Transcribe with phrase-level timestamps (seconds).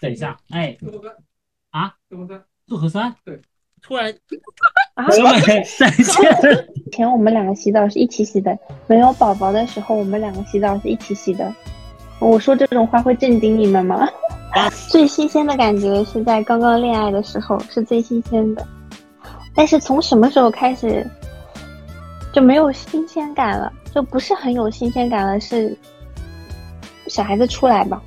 [0.00, 1.14] 等一下，哎，做核酸
[1.70, 3.40] 啊，做核酸，做核酸，对，
[3.82, 4.12] 突然，
[4.94, 5.06] 啊？
[5.78, 6.68] 再见。
[6.74, 11.52] 以前我们两个洗澡是一起洗的，没有宝宝的时候，我们两个洗澡是一起洗的。
[12.18, 14.08] 我说这种话会震惊你们吗？
[14.88, 18.66] 最新鲜的感觉是在刚刚恋爱的时候是最新鲜的，
[19.54, 21.06] 但是从什么时候开始
[22.32, 23.72] 就没有新鲜感了？
[23.94, 25.76] 就不是很有新鲜感了，是
[27.06, 28.02] 小孩子出来吧？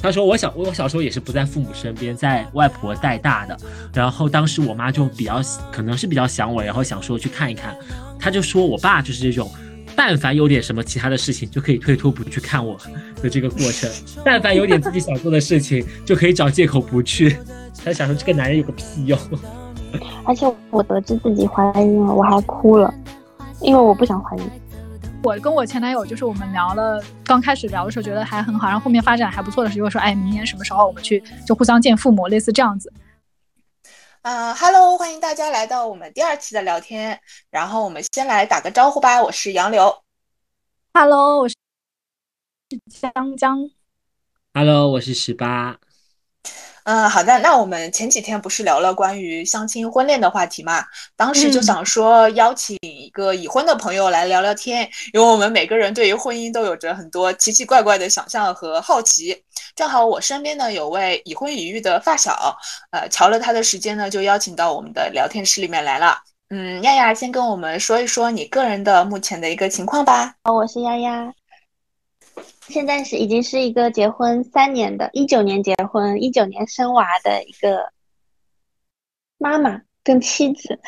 [0.00, 3.56] 他说我小我小时候也是不在父母身边，在外婆带大的。
[3.92, 5.40] 然后当时我妈就比较
[5.72, 7.76] 可能是比较想我，然后想说去看一看。
[8.18, 9.50] 他就说我爸就是这种，
[9.96, 12.78] 但凡有点什么其他的事情，就可以推脱不去看我
[13.22, 13.90] 的这个过程；
[14.24, 17.36] 但凡有点自己想做的事情，就可以找借口不去。
[17.84, 19.18] 他想说这个男人有个屁用。
[20.24, 22.92] 而且我得知自己怀孕了，我还哭了，
[23.60, 24.42] 因为我不想怀孕。
[25.20, 32.92] 我跟我前男友就是我们聊了，刚开始聊的时候觉得还很好，然后后面发展还不错的时候说，哎，明年什么时候我们去就互相见父母，类似这样子。
[34.22, 37.20] 嗯哈喽，欢迎大家来到我们第二期的聊天。
[37.50, 40.02] 然后我们先来打个招呼吧，我是杨柳。
[40.94, 41.54] Hello，我是
[42.88, 43.70] 江江。
[44.54, 45.78] Hello，我是十八。
[46.88, 47.38] 嗯，好的。
[47.40, 50.82] 那我们前几天不是聊了关于相亲婚恋的话题嘛？
[51.16, 59.36] 当时就想说邀请一个已婚的朋友来聊聊天，因为我们每个人对于婚姻都有着很多奇奇怪怪的想象和好奇。
[59.76, 62.56] 正好我身边呢有位已婚已育的发小，
[62.90, 66.16] 呃，瞧了他的时间呢，就邀请到我们的聊天室里面来了。
[66.48, 70.32] 嗯，亚亚先跟我们说一说你个人的目前的一个情况吧。
[70.44, 71.30] 我是丫丫。
[72.68, 77.92] 现在是已经是一个结婚三年的，一九年结婚，一九年生娃的一个
[79.38, 80.78] 妈妈跟妻子。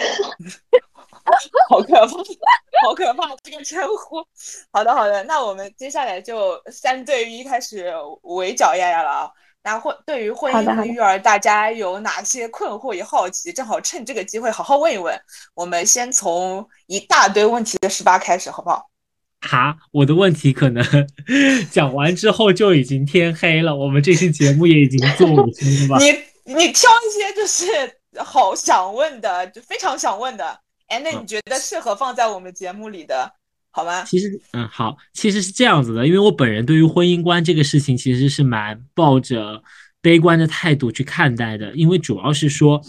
[1.68, 2.16] 好可怕，
[2.82, 4.16] 好可怕这个称呼。
[4.72, 7.92] 好的，好的，那我们接下来就三对一开始
[8.22, 9.30] 围剿丫丫了啊。
[9.62, 13.52] 那婚对于婚姻和育儿，大家有哪些困惑与好奇？
[13.52, 15.18] 正好趁这个机会好好问一问。
[15.54, 18.89] 我们先从一大堆问题的十八开始，好不好？
[19.40, 20.84] 哈，我的问题可能
[21.70, 25.98] 讲完之后就已经天黑了，我们这期节目也已经做五分了吧？
[25.98, 27.66] 你你挑一些就是
[28.22, 33.32] 好想问的，就非常想问的，哎，那你觉得适合放在我们节目里的，
[33.70, 34.04] 好吗？
[34.04, 39.62] 其实，嗯，好，其实是这样子的，因为我本人对于婚姻观这个事情其实是蛮抱着
[40.02, 42.82] 悲观的态度去看待的，因为主要是说。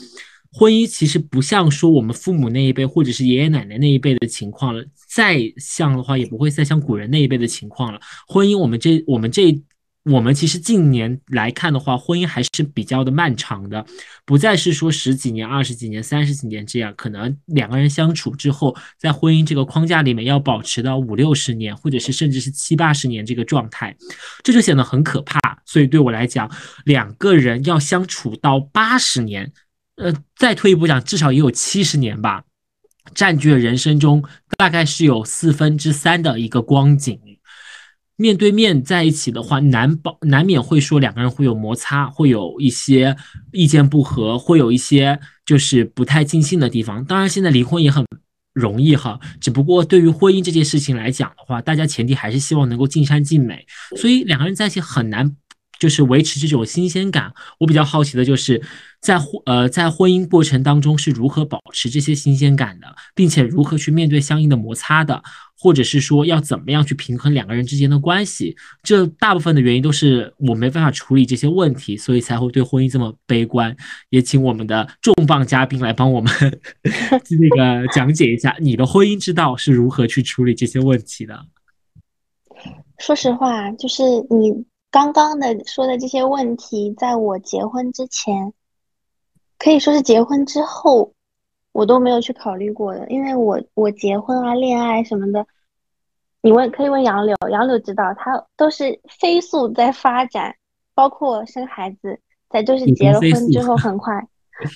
[0.54, 8.00] 婚姻其实不像说我们父母那一辈或者是爷爷奶奶那一辈的情况了，再像的话也不会再像古人那一辈的情况了。
[8.28, 9.62] 婚姻我们这我们这
[10.04, 13.86] 我们其实近年来看的话，婚姻还是比较的漫长的，
[14.26, 23.96] 不再是说十几年、二十几年、三十几年这样，可能两个人相处之后，在婚姻这个框架里面要保持到五六十年，或者是甚至是七八十年这个状态，
[24.44, 25.40] 这就显得很可怕。
[25.66, 26.52] 所以对我来讲，
[26.84, 29.54] 两个人要相处到八十年。
[30.02, 32.44] 呃，再退一步讲，至少也有七十年吧，
[33.14, 34.24] 占据了人生中
[34.58, 37.20] 大概是有四分之三的一个光景。
[38.16, 43.16] 面对面在一起的话，难保难免会说两个人会有摩擦，会有一些
[43.52, 47.04] 意见不合，会有一些就是不太尽兴的地方。
[47.06, 48.06] 当然，现在离婚也很
[48.54, 53.66] 容易哈，只不过对于婚姻这件事情来讲的话，大家前提还是希望能够尽善尽美，
[53.98, 55.36] 所以两个人在一起很难。
[55.82, 58.62] 就是维持这种新鲜感，我比较好奇的就是
[59.00, 65.24] 在婚呃在婚姻过程当中是如何保持这些新鲜感的，并且如何去面对相应的摩擦的，
[65.58, 68.56] 或者是说要怎么样去平衡两个人之间的关系。
[68.84, 73.76] 这大部分的原因都是我没办法处理这些问题，所以才会对婚姻这么悲观。
[74.12, 76.32] 也请我们的重磅嘉宾来帮我们
[77.42, 81.48] 那个讲解一下你的婚姻之道是如何去处理这些问题的。
[83.00, 84.70] 说实话，就是你。
[84.92, 88.52] 刚刚的说的这些问题，在我结婚之前，
[89.58, 91.14] 可以说是结婚之后，
[91.72, 93.08] 我都没有去考虑过的。
[93.10, 95.48] 因为我我结婚啊、恋爱什么的，
[96.42, 100.54] 你问可以问杨柳，杨柳知道，他都是飞速在发展，
[100.94, 102.20] 包括生孩子，
[102.50, 104.28] 在就是结了婚之后很快，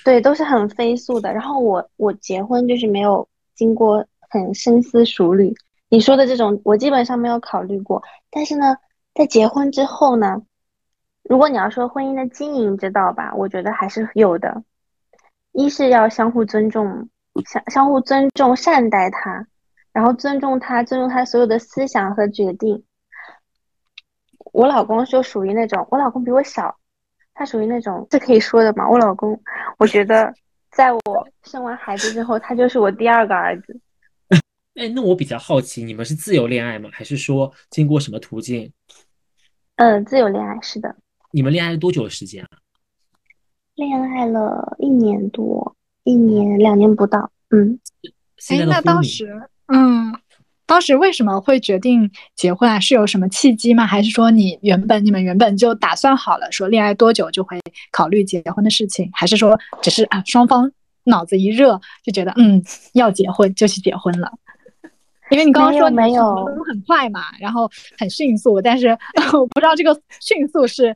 [0.06, 1.34] 对，都是很飞速的。
[1.34, 5.54] 然后我我结婚就是没有经过很深思熟虑，
[5.90, 8.01] 你说的这种我基本上没有考虑过，
[8.31, 8.78] 但是呢。
[9.16, 10.42] 在结婚之后呢，
[11.24, 14.64] 如果你要说婚姻的经营之道吧，我觉得还是有的。
[15.54, 17.08] 一是要相互尊重，
[17.50, 19.48] 相相互尊重，善待他，
[19.94, 22.84] 然后尊重他，尊重他所有的思想和决定。
[24.52, 26.76] 我老公就属于那种，我老公比我小，
[27.34, 28.90] 他属于那种，这可以说的嘛？
[28.90, 29.42] 我老公，
[29.78, 30.34] 我觉得
[30.72, 31.02] 在我
[31.44, 33.80] 生完孩子之后，他就是我第二个儿子。
[34.76, 36.90] 哎，那我比较好奇，你们是自由恋爱吗？
[36.92, 38.70] 还是说经过什么途径？
[39.77, 40.95] 嗯，自由恋爱是的。
[41.31, 42.50] 你们恋爱了多久的时间啊？
[43.75, 47.80] 恋爱了一年多，一年两年不到，嗯。
[48.50, 49.27] 哎，那当时，
[49.68, 50.13] 嗯，
[50.66, 52.80] 当时为什么会决定结婚啊？
[52.80, 53.86] 是有什么契机吗？
[53.86, 57.60] 还是说你原本你们原本就打算好了，说恋爱多久就会
[57.92, 59.10] 考虑结婚的事情？
[59.13, 60.71] 还是说只是啊双方
[61.04, 62.63] 脑子一热就觉得嗯
[62.94, 64.31] 要结婚就去结婚了？
[65.31, 68.89] 因为你刚刚说你没有没有什么都很快嘛，然后很迅速，但是
[69.33, 70.95] 我不知道这个迅速是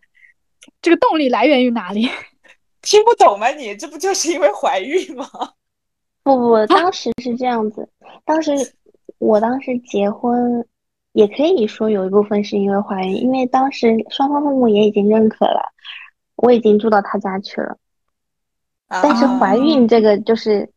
[0.82, 2.10] 这个动力来源于哪里。
[2.82, 3.76] 听不懂吗你？
[3.76, 5.26] 这不就是因为怀孕吗？
[6.24, 7.90] 不不，当时是这样子，
[8.24, 8.52] 当时
[9.18, 10.66] 我当时结婚，
[11.14, 15.74] 也可以说有一部分是因为怀孕，因为当时双方父母也已经认可了，
[16.36, 17.78] 我已经住到他家去了。
[18.88, 20.70] 但是怀孕这个就是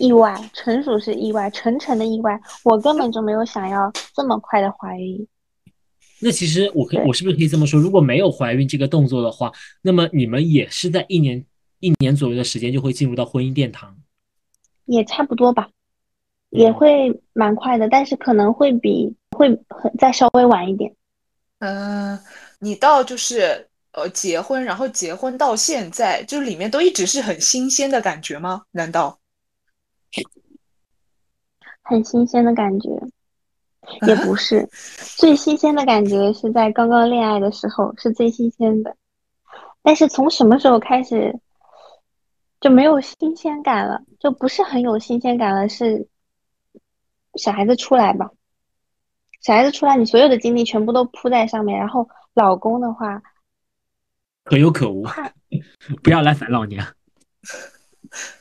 [0.00, 5.26] 意外，纯属是意外，纯纯的意外，我根本就没有想要这么快的怀孕。
[6.22, 7.80] 那其实我可以，我是不是可以这么说？
[7.80, 9.52] 如果没有怀孕这个动作的话，
[9.82, 11.44] 那么你们也是在一年
[11.78, 13.96] 一年左右的时间就会进入到婚姻殿堂。
[14.86, 15.68] 也差不多吧，
[16.50, 20.92] 也会蛮快的，但是可能会比会很再稍微晚一点。
[21.60, 22.18] 嗯，
[22.58, 28.62] 你到就是呃结婚，然后结婚到现在，就里面都一直是很新鲜的感觉吗？
[28.72, 29.19] 难道？
[31.82, 32.88] 很新鲜的感觉，
[34.06, 34.68] 也不是，
[35.18, 38.96] 最新鲜的感觉是在刚刚恋爱的时候是最新鲜的，
[39.82, 41.38] 但是从什么时候开始
[42.60, 46.06] 就没有新鲜感了，就不是很有新鲜感了，是
[47.34, 48.30] 小孩子出来吧，
[49.40, 53.20] 小孩子出来，你所有的精力全部都扑在上面，然后老公的话，
[54.44, 55.04] 可有可无，
[56.02, 56.86] 不要来烦老娘。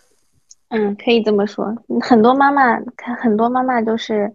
[0.70, 1.76] 嗯，可以这么说。
[2.02, 4.32] 很多妈妈看，很多妈妈都是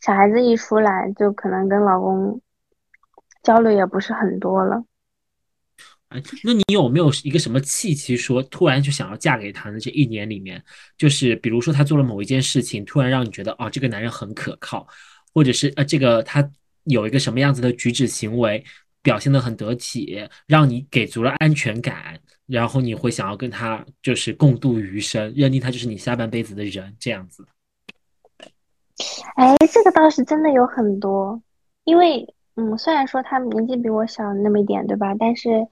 [0.00, 2.40] 小孩子一出来，就可能跟老公
[3.42, 4.82] 交流也不是很多了。
[6.08, 10.60] 哎，那你有没有一个什么契机，说突然就想要嫁给他的这一年里面，
[10.96, 14.86] 就是比如说他做了某一件事情，突然让你觉得哦，这个男人很可靠，
[15.32, 16.50] 或者是呃，这个他
[16.84, 18.64] 有一个什么样子的举止行为，
[19.02, 22.18] 表现得很得体，让你给足了安全感，
[22.50, 27.46] 然后你会想要跟他就是共度余生，认定他就是你下半辈子的人，这样子。
[29.36, 31.40] 哎，这个倒是真的有很多，
[31.84, 32.26] 因为
[32.56, 35.14] 嗯，虽然说他年纪比我小那么一点，对吧？
[35.18, 35.66] 但是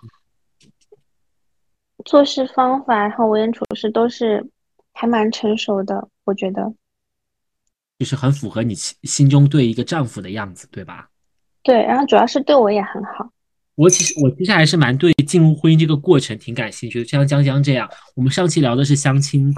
[2.04, 4.48] 做事方法，然后为人处事都是
[4.92, 6.72] 还蛮成熟的，我觉得。
[7.98, 11.10] 就是很符合你心心中对一个丈夫的样子，对吧？
[11.64, 13.28] 对，然后主要是对我也很好。
[13.74, 19.54] 我其实我其实还是蛮对进入婚姻这个过程挺感兴趣的，就像江江这样，我们上期聊的是相亲，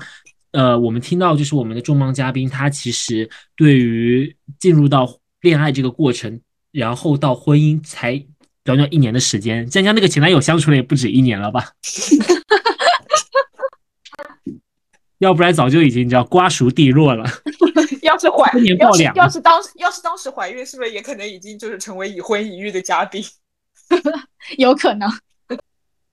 [0.50, 5.08] 呃，我们听到就是我们的重磅嘉宾，他其实对于进入到
[5.40, 6.40] 恋爱这个过程，
[6.72, 8.26] 然后到婚姻才
[8.64, 11.70] 短短一年的时间，江江那个前男友相处了也不止一年了吧？
[15.19, 17.25] 要不然早就已经叫瓜熟蒂落了。
[18.02, 23.23] 要是怀要是要是当时要是当时怀孕，是不是也可能已经就是成为已婚已育的嘉宾？
[24.56, 25.08] 有可能。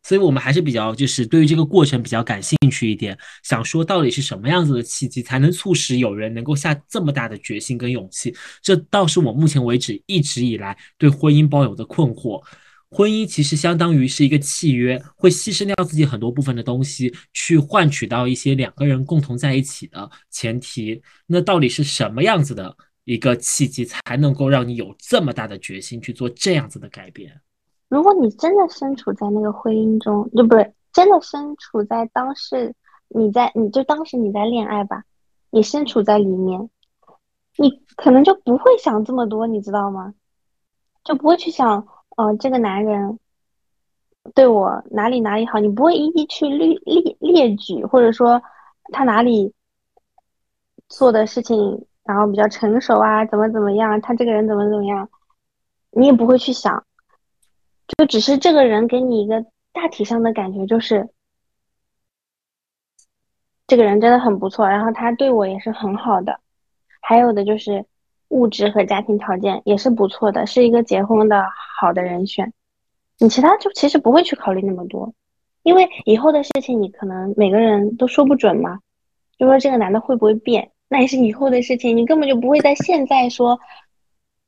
[0.07, 8.33] 所以我们还是比较就是对于这个过程比较感兴趣一点，想说到底是什么样子的契机才能促使有人能够下这么大的决心跟勇气？
[8.61, 12.41] 这倒是我目前为止一直以来对婚姻抱有的困惑。
[12.89, 21.01] 婚姻其实相当于是一个契约，会牺牲掉自己很多部分的东西，去换取到一些两个人共同在一起的前提。
[21.25, 27.41] 那到底是什么样子的一个契机，才能够让你有这么大的决心去做这样子的改变？
[27.89, 32.75] 如果你真的身处在那个婚姻中，就不是真的身处在当时，
[33.07, 35.03] 你在你就当时你在恋爱吧，
[35.51, 36.69] 你身处在里面，
[37.57, 40.13] 你可能就不会想这么多，你知道吗？
[41.03, 43.17] 就不会去想，呃，这个男人
[44.35, 48.41] 对我哪里哪里好，你不会一一去列列列举，或者说
[48.91, 49.53] 他哪里
[50.89, 55.09] 做的事情，然后比较成熟啊，怎么怎么样，他这个人怎么怎么样，
[55.91, 56.83] 你也不会去想。
[57.95, 61.09] 就只是这个人给你一个大体上的感觉，就是
[63.65, 66.39] 这个人真的很不错，然后他对我也是很好的，
[67.01, 67.85] 还有的就是
[68.29, 71.45] 物质和家庭条件也是不错的，是一个结婚的
[71.79, 72.53] 好的人选。
[73.19, 75.13] 你其他就其实不会去考虑那么多，
[75.63, 78.79] 因为以后的事情你可能每个人都说不准嘛。
[79.37, 83.59] 就说这个男的会不会变，那也是以后的事情，你根本就不会在现在说。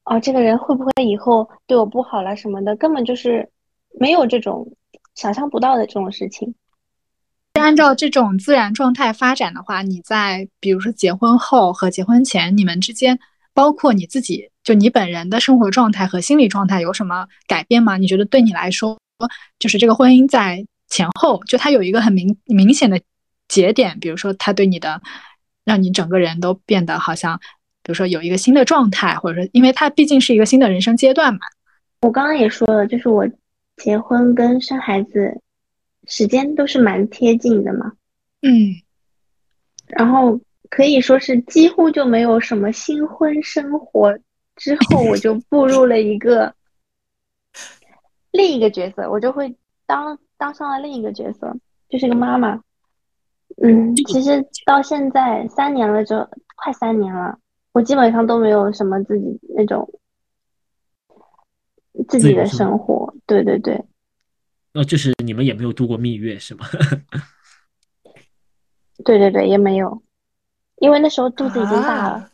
[0.10, 3.48] 哦，这个人会不会以后对我不好了什么的，根本就是
[4.00, 4.68] 没有这种
[5.14, 6.56] 想象不到的这种事情。
[7.54, 13.20] 按照这种自然状态发展的话，你在比如说结婚后和结婚前，你们之间，
[13.54, 17.98] 包括你自己，就你本人的生活状态和心理状态有什么改变吗？
[17.98, 18.98] 你觉得对你来说
[19.60, 23.00] 就是这个婚姻在前后，就它有一个很明明显的
[23.48, 25.02] 节点，比如说他对你的，
[25.66, 27.40] 让你整个人都变得好像，
[27.84, 31.40] 比如说有一个新的状态，或者说，因为它毕竟是一个新的人生阶段嘛。
[32.02, 33.28] 我刚刚也说了，就是我
[33.78, 35.42] 结婚跟生孩子
[36.08, 37.94] 时间都是蛮贴近的嘛，
[38.42, 38.76] 嗯，
[39.88, 44.18] 然后可以说是几乎就没有什么新婚生活。
[44.56, 46.54] 之后我就步入了一个
[48.32, 49.56] 另一个角色，我就会
[49.86, 51.56] 当当上了另一个角色，
[51.88, 52.62] 就是个妈妈。
[53.64, 57.38] 嗯，其实到现在三年了，就快三年了，
[57.72, 59.88] 我基本上都没有什么自己那种
[62.08, 63.14] 自己的生活。
[63.26, 63.84] 对对对。
[64.74, 66.66] 那就是你们也没有度过蜜月是吗？
[69.04, 70.04] 对对对，也没有，
[70.78, 72.30] 因为那时候肚子已经大了。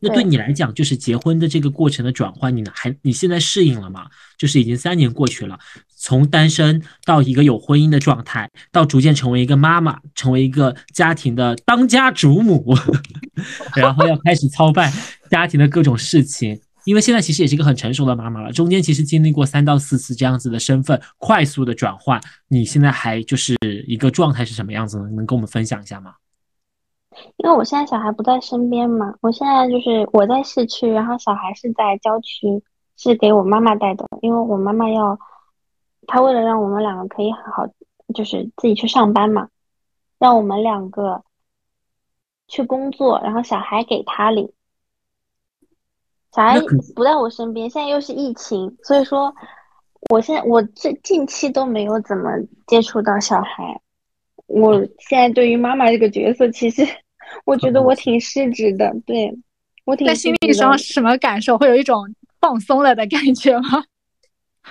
[0.00, 4.08] 那对你来讲，就是结婚的这个过程的转换，你还你现在适应了吗？
[4.36, 12.74] 就是已经三年过去了，从单身到一个有婚姻的状态，到逐渐成为一个妈妈，成为一个家庭的当家主母，
[13.74, 14.92] 然后要开始操办
[15.30, 16.60] 家庭的各种事情。
[16.84, 25.08] 因为现在其实也是一个很成熟的妈妈了，中间其实经历过三到四次这样子的身份快速的转换，你现在还就是一个状态是什么样子呢？
[25.10, 26.14] 能跟我们分享一下吗？
[27.36, 32.60] 因为我现在小孩不在身边嘛，我现在就是我在市区，然后小孩是在郊区，
[32.96, 34.04] 是给我妈妈带的。
[34.20, 35.16] 因为我妈妈要，
[36.08, 37.68] 她为了让我们两个可以好好，
[38.12, 39.46] 就是自己去上班嘛，
[40.18, 41.22] 让我们两个
[42.52, 44.52] 去工作，然后小孩给他领。
[46.34, 46.60] 小孩
[46.94, 49.34] 不在我身边，现在又是疫情，所以说，
[50.10, 52.30] 我现在我最近期都没有怎么
[52.66, 53.80] 接触到小孩。
[54.48, 56.86] 我现在对于妈妈这个角色，其实
[57.46, 58.94] 我觉得我挺失职的。
[59.06, 59.34] 对
[59.86, 61.56] 我挺在心理上是什么感受？
[61.56, 62.04] 会有一种
[62.38, 63.82] 放松了的感觉吗？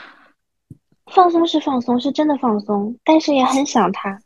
[1.12, 4.20] 放松是放松，是真的放松，但是也很想他。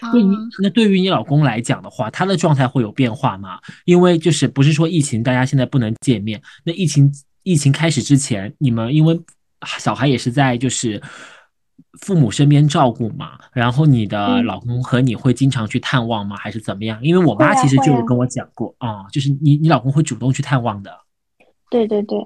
[0.00, 3.58] 那你那对于你老公来讲的话，他的状态会有变化吗？
[3.84, 7.12] 因为就是不是说疫情大家现在不能见面，那疫情
[7.42, 9.20] 疫情开始之前，你们因为
[9.78, 11.02] 小孩也是在就是。
[12.00, 16.36] 父母身边照顾嘛，然后你的老公和你会经常去探望吗？
[16.36, 16.98] 还是怎么样？
[17.02, 20.90] 因为我妈其实就有跟我讲过啊，就是你你老公会主动去探望的。
[21.70, 22.18] 对对对，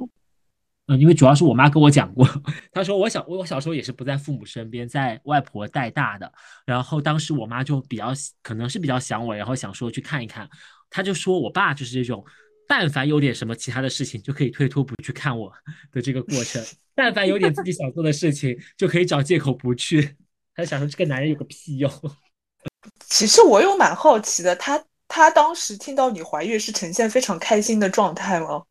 [0.88, 2.26] 嗯，因为主要是我妈跟我讲过，
[2.72, 6.32] 她说我小我我小时候也是不在父母身边，在外婆带大的，
[6.64, 10.48] 然后当时我妈就比较可能是比较想我，然后想说去看一看，
[10.90, 12.24] 她就说我爸就是这种。
[12.70, 15.50] 但凡有点什么其他的事情，就可以推脱不去看我
[15.90, 16.62] 的这个过程；
[16.94, 20.16] 但凡有点自己想做的事情，就可以找借口不去。
[20.54, 21.90] 她想说这个男人有个屁用。
[23.08, 28.62] 其实我有蛮好奇的，他他当时听到你怀孕是呈现非常开心的状态吗？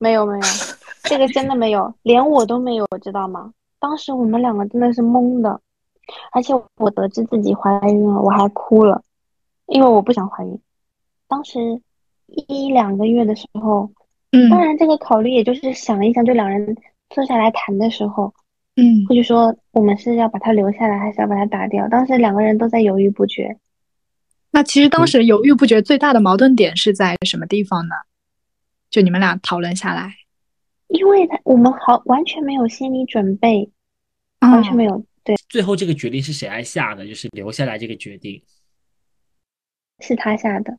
[0.00, 0.40] 没有没有，
[1.04, 3.52] 这个真的没有，连我都没有，知道吗？
[3.78, 5.60] 当时我们两个真的是懵的，
[6.32, 9.00] 而且我得知自己怀孕了，我还哭了，
[9.66, 10.58] 因为我不想怀孕。
[11.28, 11.80] 当时。
[12.46, 13.90] 一两个月的时候，
[14.30, 16.76] 嗯，当然这个考虑也就是想一想，就两人
[17.12, 18.32] 坐下来谈的时候，
[18.76, 21.88] 嗯，或者说我们是要把它留下来，还是要把它打掉？
[21.88, 23.58] 当时两个人都在犹豫不决。
[24.52, 27.96] 那其实当时犹豫不决最大的矛盾点是在什么地方呢？
[28.90, 30.16] 就你们俩讨论下来，
[30.88, 33.70] 因为他我们好完全没有心理准备，
[34.40, 35.04] 完全没有。
[35.22, 37.06] 对，最后这个决定是谁来下的？
[37.06, 38.42] 就是留下来这个决定，
[40.00, 40.76] 是他下的。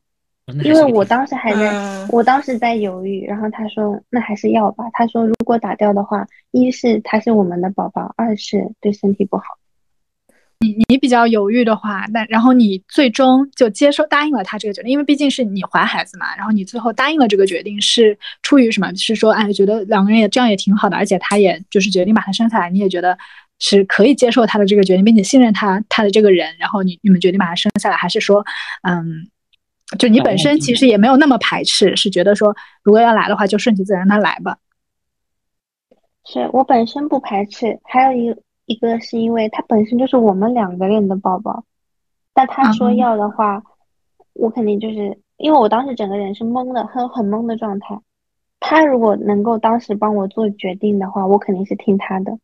[0.63, 4.83] 因为我当时还在，我当时在犹豫，然后他说那还是要吧。
[4.91, 9.57] 他说如果打掉的话，一是他是我们的宝宝，二是对身体不好。
[10.61, 16.35] 你你比较犹豫的话，那然后你最终就接受答应了他这个决定，因为毕竟是你怀孩子嘛。
[16.37, 18.93] 然后你最后答应了这个决定是出于什么？
[18.95, 23.17] 是说哎觉得两个人也这样也挺好的，而且他也就是决定把他生下来，你也觉得
[23.59, 26.55] 是可以接受他的这个决定，并且信任他他的这个人。
[26.59, 28.45] 然后你你们决定把他生下来，还是说
[28.87, 29.27] 嗯？
[29.99, 34.55] 就你本身其实也没有那么排斥，是觉得说如果要来的话，就顺其自然让他来吧。
[36.23, 38.33] 是我本身不排斥，还有一
[38.71, 41.63] 一个是因为他本身就是我们两个人的宝宝，
[42.33, 43.61] 但他说要的话，
[44.33, 47.99] 我肯定就是因为我当时整个人是懵的，很很懵的状态。
[48.59, 52.37] 他如果能够当时帮我做决定的话，我肯定是听他的。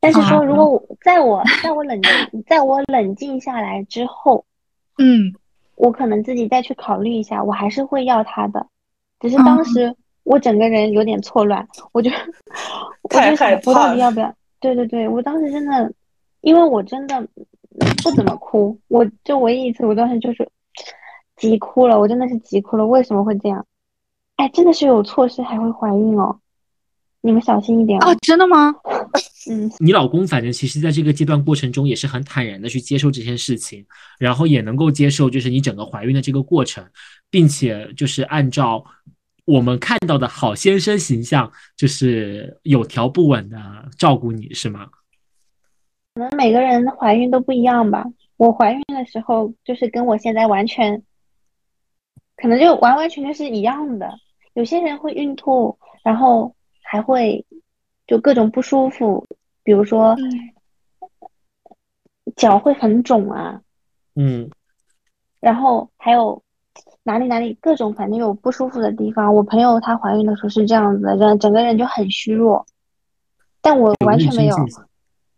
[0.00, 4.44] 但是说如果我在我在我冷静在我冷静下来之后，
[4.98, 5.32] 嗯。
[5.76, 8.66] 我可能自己再去考虑一下，我还是会要他的，
[9.20, 9.94] 只是当时
[10.24, 12.10] 我整个人有点错乱，我就
[13.04, 14.34] 我就想我到底要不要？
[14.60, 15.92] 对对对，我当时真的，
[16.40, 17.26] 因为我真的
[18.02, 20.48] 不怎么哭，我就唯一一次，我当时就是
[21.36, 22.86] 急哭了，我真的是急哭了。
[22.86, 23.66] 为什么会这样？
[24.36, 26.38] 哎，真的是有措施还会怀孕哦，
[27.22, 28.14] 你们小心一点哦。
[28.20, 28.74] 真的吗？
[29.48, 33.86] 嗯，你老公反正其实在这个阶段过程中也是很坦然的去接受这件事情，
[34.18, 36.84] 然后也能够接受就是你整个怀孕的这个过程，
[37.30, 38.84] 并且就是按照
[39.46, 44.90] 我们看到的好先生形象，就是有条不紊的照顾你，是吗？
[46.14, 48.04] 可能每个人怀孕都不一样吧。
[48.36, 51.02] 我怀孕的时候就是跟我现在完全，
[52.36, 54.12] 可能就完完全全是一样的。
[54.54, 57.44] 有些人会孕吐，然后还会
[58.06, 59.26] 就各种不舒服，
[59.62, 60.16] 比如说
[62.34, 63.60] 脚会很肿啊，
[64.16, 64.50] 嗯，
[65.40, 66.42] 然后还有
[67.06, 69.34] 哪里哪里各种反正有不舒服的地方。
[69.34, 72.66] 我朋友她怀孕的时候是这样子的，人整个人就很虚弱，
[73.62, 74.56] 但我完全没有，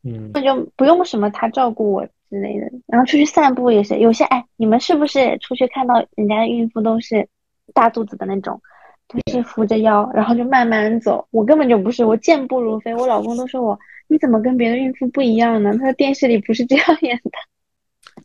[0.03, 2.67] 嗯，那就不用什么她照顾我之类的。
[2.87, 7.29] 然后出去散步也是，有些哎，你们是不是出去看到人家的孕妇都是
[7.75, 8.61] 大肚子的那种？
[9.09, 11.27] 都是扶着腰，然后就慢慢走。
[11.31, 12.95] 我根本就不是，我健步如飞。
[12.95, 15.73] 我老公都说我，你怎么跟别的孕妇不一样呢？
[15.79, 17.31] 他说电视里不是这样演的。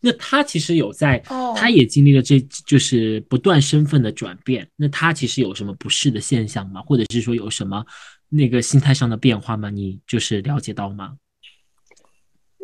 [0.06, 1.18] 那他其实有在，
[1.56, 4.68] 他也经历了这就是不断身份的转变。
[4.76, 6.82] 那他其实有什么不适的现象吗？
[6.82, 7.86] 或者是说有什么
[8.28, 9.70] 那个心态上的变化吗？
[9.70, 11.16] 你就是了解到吗？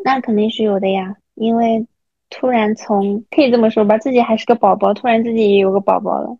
[0.04, 1.88] 那肯定是有的呀，因为
[2.30, 6.38] 突然从可以这么说吧，自己还是个宝宝，突然自己也有个宝宝了。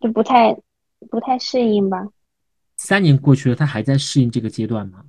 [0.00, 0.56] 就不太
[1.10, 2.08] 不太适应吧。
[2.76, 5.04] 三年过去了，他还在适应这个阶段吗？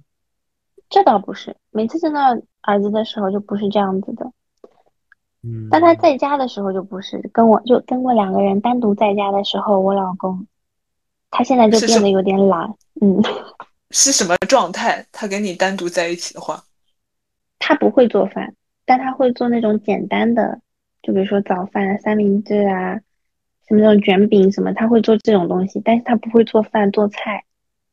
[0.89, 2.19] 这倒不是，每次见到
[2.61, 4.31] 儿子的时候就不是这样子的。
[5.43, 10.47] 嗯，但他在家的时候就不是，跟我就跟我两个人单独在家的时候，我老公
[11.29, 12.73] 他现在就变得有点懒。
[13.01, 13.21] 嗯，
[13.91, 15.05] 是什么状态？
[15.11, 16.63] 他跟你单独在一起的话，
[17.59, 20.61] 他不会做饭，但他会做那种简单的，
[21.01, 22.99] 就比如说早饭、三明治啊。
[23.65, 27.45] 什么那种卷饼什么，他会做这种东西，但是他不会做饭做菜。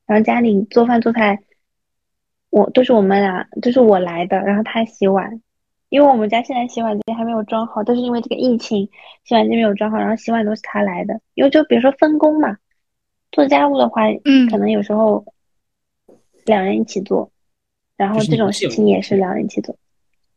[0.05, 1.39] 然后家里做饭做菜，
[2.51, 4.41] 我都是我们俩，都是我来的。
[4.41, 5.41] 然后他洗碗，
[5.91, 8.89] 因为我们家现在洗碗机还没有装好，都是因为这个疫情，
[9.25, 11.21] 洗碗机没有装好，然后洗碗都是他来的。
[11.35, 12.57] 因为就比如说分工嘛，
[13.33, 15.25] 做家务的话，嗯，可能有时候
[16.47, 17.31] 两人一起做，
[17.97, 19.77] 然后这种事情也是两人一起做。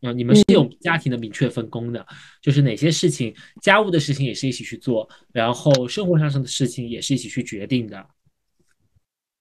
[0.01, 2.05] 啊，你们是有家庭的明确分工的，
[2.41, 8.05] 就是哪些事情，家务的事情也是一起去做，然后生活上上的事情也是一起去决定的。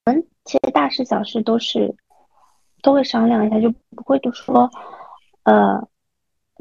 [0.05, 1.92] 嗯，其实大事小事都是
[2.83, 4.70] 都会商量一下，就不会就说，
[5.42, 5.88] 呃，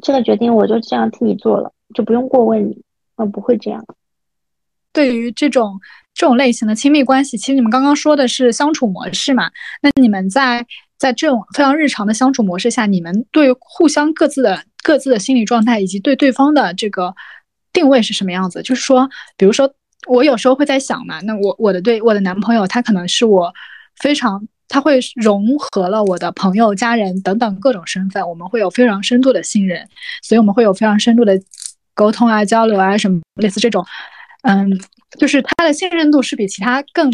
[0.01, 2.81] 这个决定我就这样替你做了，就不用过问你，
[3.17, 3.85] 嗯，不会这样。
[4.93, 5.79] 对于这种
[6.13, 9.51] 这种类型的亲密关系，其实你们刚刚说的是相处模式嘛？
[9.81, 10.65] 那你们在。
[11.01, 17.15] 在这种非常日常的相处模式下，你们对互相各自的各自的心理状态以及对对方的这个
[17.73, 18.61] 定位是什么样子？
[18.61, 19.73] 就是说，比如说，
[20.05, 23.51] 我有时候会在想嘛，那我我的对我的男朋友，他可能是我
[23.95, 29.85] 非常，他会融合了我的朋友、家人等等各种身份，我们会有非常深度的信任，
[30.23, 31.39] 所以我们会有非常深度的
[31.93, 33.85] 沟通啊、交流啊什么类似这种，
[34.43, 34.71] 嗯，
[35.19, 37.11] 就是他的信任度是比其他更。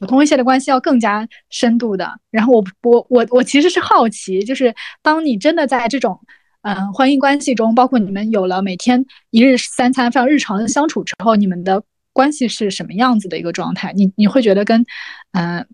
[0.00, 2.12] 普通一些的关系要更加深度的。
[2.32, 6.18] 然后我我我我其实是好奇，就是当你真的在这种
[6.62, 11.80] 嗯婚姻关系中，包括你们有了每天一日三餐非常日常的相处之后，你们的
[12.12, 13.92] 关系是什么样子的一个状态？
[13.94, 14.84] 你你会觉得跟
[15.30, 15.64] 嗯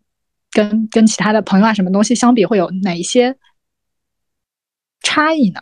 [0.52, 3.36] 跟跟其他的朋友啊什么东西相比，会有哪一些
[5.00, 5.60] 差异呢？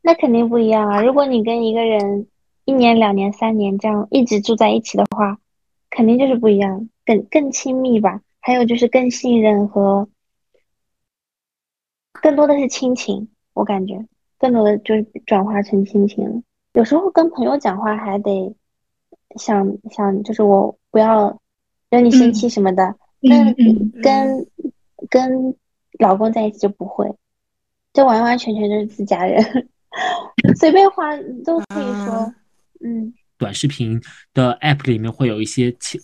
[0.00, 1.00] 那肯定不一样啊！
[1.02, 2.26] 如果你跟一个人
[2.64, 5.38] 一年、两年、三年这样一直住在一起的话。
[5.94, 8.22] 肯定就是不一样，更更亲密吧。
[8.40, 10.08] 还有就是更信任和
[12.22, 14.02] 更多的是亲情，我感觉
[14.38, 16.42] 更多的就是转化成亲情了。
[16.72, 18.56] 有时候跟朋友讲话还得
[19.36, 21.38] 想想，就是我不要
[21.90, 22.96] 惹你生气什么的。
[23.22, 23.54] 跟
[24.02, 24.46] 跟
[25.08, 25.54] 跟
[25.98, 27.06] 老公在一起就不会，
[27.92, 29.42] 就完完全全就是自家人，
[30.58, 32.34] 随便花都可以说，
[32.84, 33.14] 嗯。
[33.38, 34.00] 短视频
[34.32, 36.00] 的 app 里面会有一些前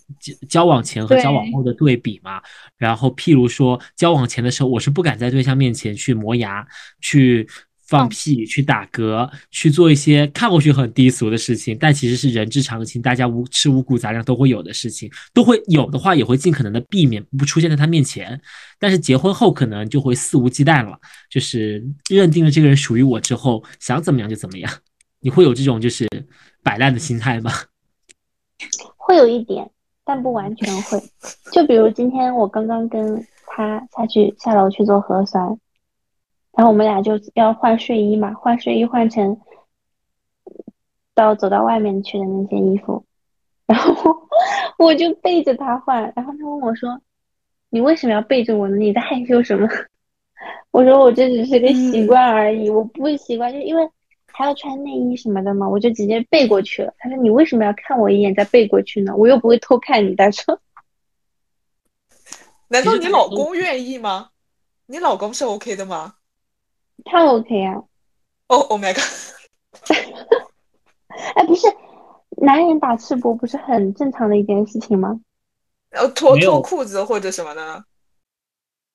[0.49, 2.43] 交往前和交往后的对比嘛？
[2.77, 6.67] 然后譬如说交往前的时候，我是不敢在对象面前去磨牙、
[7.01, 7.49] 去
[7.89, 18.41] 放屁、去打嗝、去做一些看过去很低俗的事情，但其实是人之常情，大家无吃五谷杂粮都会有的事情，都会有的话也会尽可能的避免不出现在他面前。
[18.79, 20.99] 但是结婚后可能就会肆无忌惮了，
[21.31, 24.71] 就是认定了这个人属于我之后，想怎么样就怎么样。
[25.21, 26.07] 你会有这种就是
[26.63, 27.51] 摆烂的心态吗？
[28.97, 29.69] 会有一点，
[30.05, 31.03] 但不完全会。
[31.53, 35.59] 就比如今天我刚刚跟他下去下楼去做核酸，
[36.59, 39.41] 然后我们俩就要换睡衣嘛，换睡衣换成
[41.15, 43.05] 到走到外面去的那件衣服，
[43.65, 44.13] 然后
[44.77, 47.01] 我就背着他换，然后他问我说
[47.71, 48.77] ：“你为什么要背着我呢？
[48.77, 49.69] 你在害羞什么？
[50.73, 53.89] 我说我这只是个习惯而已，我不习惯，就因为
[54.27, 56.93] 还要穿内衣什么的嘛，我就直接背过去了。
[56.99, 59.15] 他说你为什么要看我一眼再背过去呢？
[59.15, 60.17] 我又不会偷看你。
[60.17, 60.61] 他说，
[62.67, 64.31] 难道你老公愿意吗？
[64.87, 66.15] 你老公是 OK 的吗？
[67.05, 67.75] 他 OK 啊。
[68.49, 69.05] 哦，Oh my god！
[71.35, 71.67] 哎，不是，
[72.43, 75.19] 男人打赤膊不是很正常的一件事情吗？
[75.95, 77.83] 要脱脱裤子或者什么呢？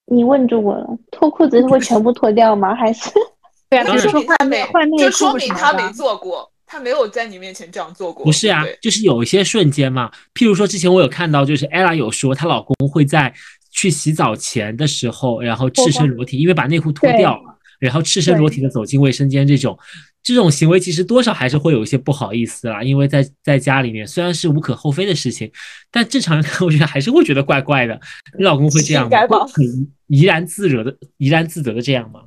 [0.05, 2.75] 你问住我了，脱裤子是会全部脱掉吗？
[2.75, 3.09] 还是？
[3.69, 4.63] 对啊，就说明他没，
[4.97, 8.23] 就说明他没做过，他没有在你面前这样做过。
[8.25, 13.33] 不是啊，就是有一些瞬间嘛，譬如说之前我有看到，就是 ella 有说她老公会在
[13.71, 17.52] 去洗澡前的时候，然后赤身裸体，因为把内裤脱掉了，
[17.87, 19.77] 然后赤身裸体的走进卫生间这种。
[20.21, 25.51] 这种行为其实多少还是会有一些不好意思啦，因为在在家里面虽然是无可厚非的事情，
[25.91, 27.99] 但正常人看我觉得还是会觉得怪怪的。
[28.37, 29.45] 你老公会这样吗？
[29.47, 32.21] 很怡然自得的怡然自得的这样吗？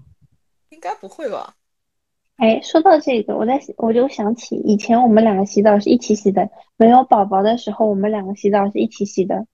[0.68, 1.54] 应该不会吧？
[2.36, 9.46] 哎，说到这个，我在我就想起以前我们两个洗澡是一起洗的，没有宝宝的时候我们两个洗澡是一起洗的。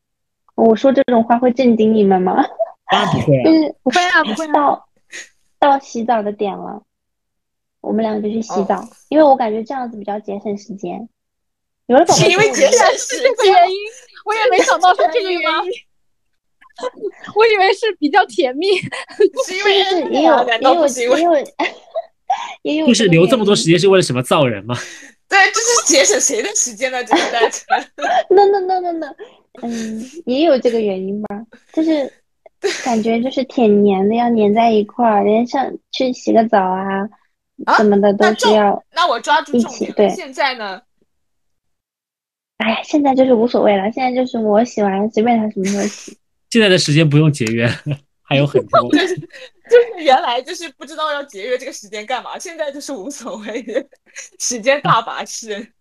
[0.56, 2.44] 我说这种话会震惊你们吗？
[2.90, 4.84] 当然不会， 就是不会啊，不会到
[5.62, 6.82] 到洗澡的点了。
[7.80, 11.08] 我们两个就去洗澡，因为我感觉这样子比较节省时间。
[11.86, 13.76] 有了宝宝，是因为节省时间原因，
[14.24, 15.70] 我也没想到是这个原因。
[17.34, 18.66] 我以为是比较甜蜜，
[19.46, 21.36] 是因为是也有也有也有
[22.62, 24.74] 也有，就是留这么多时间是为了什么造人吗？
[25.28, 27.02] 对，这是节省谁的时间呢？
[27.04, 27.80] 这是单纯。
[28.30, 29.14] No no no no no，
[29.62, 31.28] 嗯，也有这个原因吧，
[31.72, 32.10] 就是
[32.84, 37.08] 感觉就是挺黏的，要黏在一块儿，连上去洗个澡啊。
[37.76, 40.08] 什么的都是要，那我抓住一起对。
[40.08, 40.80] 现在呢？
[42.58, 43.84] 哎呀，现在就是无所谓了。
[43.92, 46.16] 现在就是我洗完随便他什么时候洗。
[46.50, 47.68] 现在的时间不用节约，
[48.22, 48.90] 还有很多。
[48.90, 49.26] 就是就
[49.96, 53.64] 是原来就是不知道要节约这个时间干嘛，现在就是无所谓，
[54.40, 55.72] 时间大把式。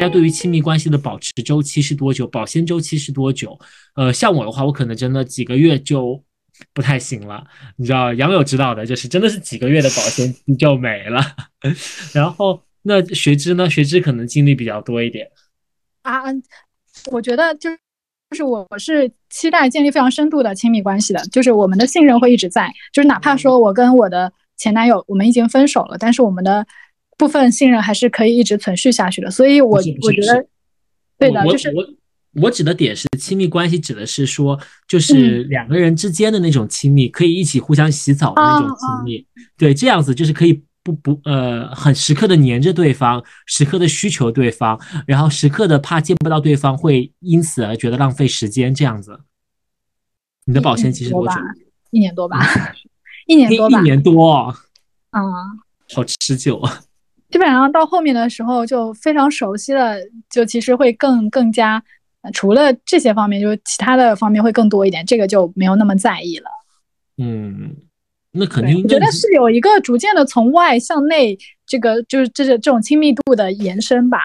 [0.00, 2.26] 大家对于亲密关系的保持周期是多久？
[2.26, 3.58] 保鲜周期是多久？
[3.94, 6.24] 呃，像我的话，我可能真的几个月就
[6.72, 7.44] 不太行了。
[7.76, 11.20] 你知道，杨柳知道的，就是真的是几个月的保鲜期就没了。
[12.14, 13.68] 然后，那学知呢？
[13.68, 15.28] 学知可能经历比较多一点
[16.00, 16.22] 啊。
[17.10, 17.68] 我觉得就
[18.30, 26.66] 就是我我是期待建立非常深度的亲密关系的，就是我们的信任会一直在，就是哪怕说我跟我的前男友我们已经分手了，但是我们的。
[27.20, 29.92] 部分信任还是可以一直存续下去的，所以我我觉
[30.26, 30.46] 得，
[31.18, 31.86] 对的，就是我
[32.42, 39.26] 我指的点是亲密关系，指的是说，就是两个人之间的那种亲密，可以一起互相洗澡的那种亲密，
[39.58, 49.20] 对，这样子就是可以不不呃很时刻的黏着对方，时刻的需求对方，然后时刻的怕见不到对方会因此而觉得浪费时间，这样子。
[50.46, 51.34] 你的保鲜期是多久？
[51.90, 52.40] 一年多吧，
[53.26, 55.20] 一年多吧， 一年多啊，
[55.94, 56.80] 好持久啊。
[57.30, 59.96] 基本上到后面的时候就非常熟悉了，
[60.28, 61.82] 就其实会更更加，
[62.32, 66.50] 除了这些方面，就是其他的方面会更多一点，这个就没有那么在意了。
[67.18, 67.76] 嗯，
[68.32, 68.82] 那肯定。
[68.82, 74.18] 我觉得是有一个逐渐的从外向内，这个就是这这这种亲密度的延伸吧。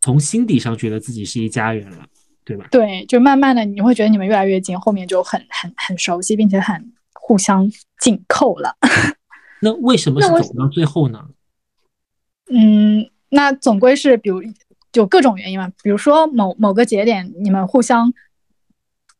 [0.00, 2.06] 从心底上觉得自己是一家人了，
[2.44, 2.66] 对吧？
[2.70, 8.74] 对，就慢慢的你会觉得你们越来越近，后面就很很很熟悉，并且很互相紧扣了。
[9.60, 11.26] 那为什么是走到最后呢？
[12.50, 14.42] 嗯，那总归是比如
[14.94, 18.12] 有各种原因嘛，比如说某某个节点你们互相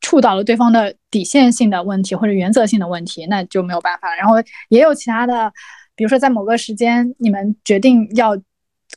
[0.01, 4.15] 触到了对方的底线性的问题或者原则性的问题，那就没有办法。
[4.15, 4.35] 然后
[4.69, 5.51] 也有其他的，
[5.95, 8.35] 比如说在某个时间你们决定要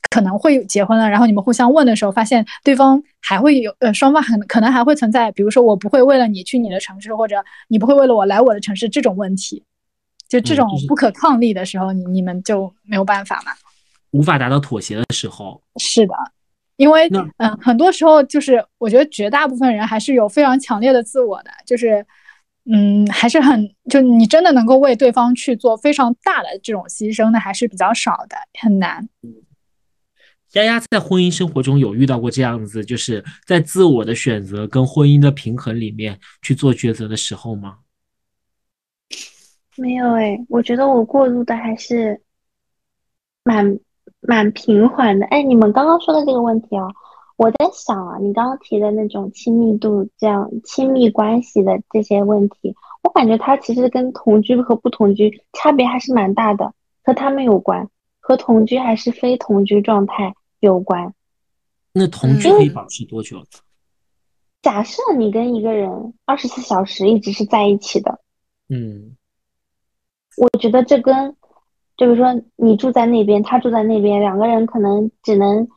[0.09, 9.63] 可能会结婚了，然后你们互相问的时候，发现对方还会有呃双方很可能还会存在，比如说我不会为了你去你的城市，或者你不会为了我来我的城市这种问题。
[10.41, 13.51] 就这种不可抗力的时候，你你们就没有办法嘛？
[14.11, 16.13] 无法达到妥协的时候，是的，
[16.77, 22.05] 因为嗯，很多时候就是我觉得绝大部分人还是有非常强烈的自我的，就是
[22.71, 29.07] 嗯，还是很就你真的能够为对方去做非常大的这种牺牲的，还是比较少的，很难。
[30.53, 37.77] 丫丫在婚姻生活中有遇到过这样子，就是在自我的选择跟婚姻的平衡里面去做抉择的时候吗？
[39.77, 42.21] 没有哎，我觉得我过渡的还是
[43.43, 43.79] 蛮
[44.21, 45.25] 蛮平缓的。
[45.27, 46.87] 哎，你们刚刚说的这个问题啊，
[47.37, 56.73] 我在想啊，你刚刚提的那种亲密度、这样亲密关系的这些问题，我感觉它其实跟同居和不同居差别还是蛮大的。
[57.05, 57.89] 和他们有关，
[58.21, 61.13] 和同居还是非同居状态有关。
[61.91, 63.43] 那同居可以保持多久？
[64.61, 68.21] 假设你跟一个人二十四小时一直是在一起的，
[68.69, 69.17] 嗯，
[70.37, 71.35] 我觉得这跟，
[71.97, 75.67] 就比如说你住在那边，他住在那边，两个人可能只能，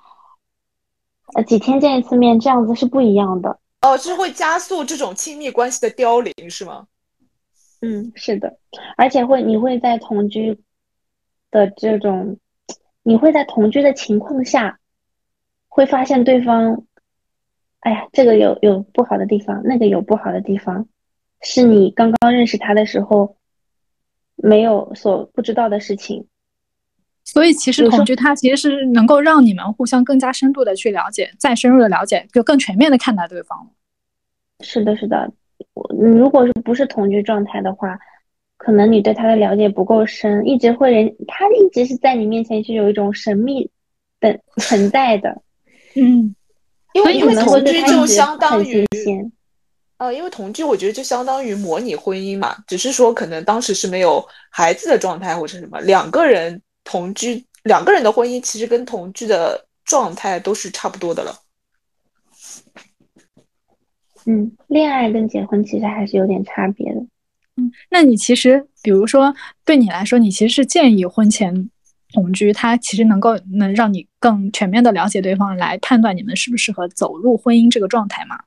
[1.35, 3.59] 呃，几天见一次面，这样子是不一样的。
[3.83, 6.87] 哦，是会加速这种亲密关系的凋零，是吗？
[7.83, 8.57] 嗯，是的，
[8.97, 10.59] 而且会你会在同居
[11.51, 12.39] 的这种，
[13.03, 14.79] 你会在同居的情况下，
[15.69, 16.85] 会发现对方，
[17.81, 20.89] 哎呀，这个有有不好的地方，那个有不好的地方，
[21.43, 23.37] 是你刚刚认识他的时候
[24.37, 26.27] 没有所不知道的事情。
[27.25, 33.69] 所以其实同居它其实是能够让你们互相更加深度的去了解，再深入的了解，就更全面的看待对方。
[34.61, 35.33] 是的，是的。
[35.99, 37.99] 如果是不是同居状态的话，
[38.57, 43.71] 可能你对他的了解不够深，一直会人他一直是在你面前是有一种神秘
[44.21, 45.43] 的存在的，
[45.95, 46.35] 嗯，
[46.95, 48.87] 因为因为同居就相当于，
[49.99, 61.35] 呃，因为同居我觉得就相当于模拟婚姻嘛，只是说可能当时是没有孩子的状态或者什么，两个人同居，两个人的婚姻其实跟同居的状态都是差不多的了。
[64.27, 67.01] 嗯，恋爱跟结婚其实还是有点差别的。
[67.57, 71.71] 嗯，那你其实，比如说，对你来说，你其实是建议婚前
[72.13, 78.41] 同居，它其实能够能让你更全面的了解对方，来判断你们适不适合走入婚姻这个状态吗？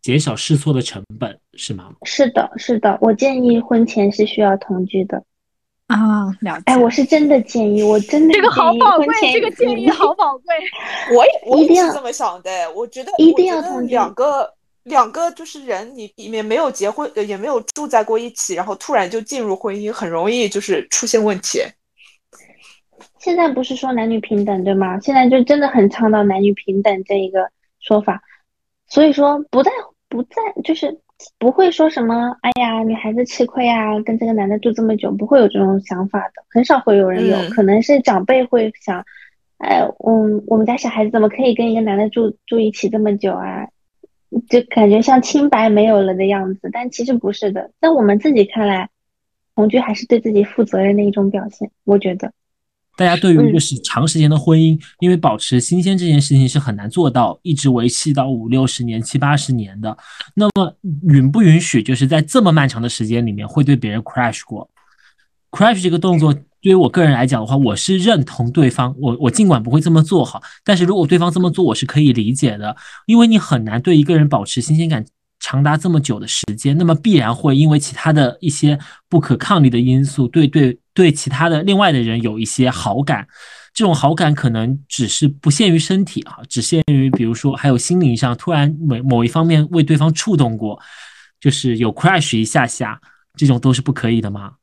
[0.00, 1.92] 减少试错的成本是吗？
[2.04, 5.22] 是的，是的，我建议婚前是需要同居的。
[5.86, 6.62] 啊，了解。
[6.66, 10.54] 哎，我是真的建议，我真的这个好宝贵，这个建议好宝贵。
[11.16, 14.54] 我也 我也是这么想的，我觉得一定要同居两个。
[14.84, 21.60] 两个就是人，你里面没有结婚，也没有住在过一起，然后突然就进入婚姻，很容易就是出现问题。
[23.18, 24.98] 现在不是说男女平等对吗？
[25.00, 28.22] 现在就真的很倡导男女平等这一个说法，
[28.88, 29.70] 所以说不在
[30.08, 30.98] 不在就是
[31.38, 39.04] 不会说什么，哎呀，女孩子吃亏啊，跟这个男的住这么久，不会有这种想法的，很少会有人有，可能是长辈会想，
[39.58, 43.68] 哎，嗯，我们家小孩子怎么可以跟一个男的住住一起这么久啊？
[44.48, 47.70] 就感觉像清白没有了的样子，但其实不是的。
[47.80, 48.90] 在我们自己看来，
[49.54, 51.70] 同居还是对自己负责任的一种表现。
[51.84, 52.32] 我觉得，
[52.98, 59.96] 大家对于就是长时间的婚姻，因为保持新鲜这件事情是很难做到，一直维系到五六十年、七八十年的。
[60.34, 60.76] 那么
[61.08, 64.68] 允不允许就是在这么漫长的时间里面会对别人 crash 过
[65.52, 66.34] ？crash 这个动作。
[66.60, 68.92] 对于我个人来讲的话，我是认同对方。
[68.98, 72.74] 我我尽管不会这么做哈，但是如果对方这么做，我是可以理解的。
[73.06, 75.06] 因为你很难对一个人保持新鲜感
[75.38, 78.76] 长达这么久的时间，那么必然会因为其他的一些
[79.08, 83.24] 不可抗力的因素，对对对其他的另外的人有一些好感。
[83.72, 90.76] 这种好感可能只是不限于身体啊，只限于比如说还有心灵上突然某某一方面为对方触动过，
[91.38, 93.00] 就是有 crush 一下下，
[93.36, 94.54] 这种都是不可以的吗？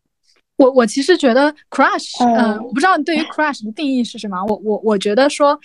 [0.58, 4.44] 我我其实觉得 crush，嗯，我不知道你对于 crush 的定义是什么。
[4.44, 5.58] 我我我觉得说，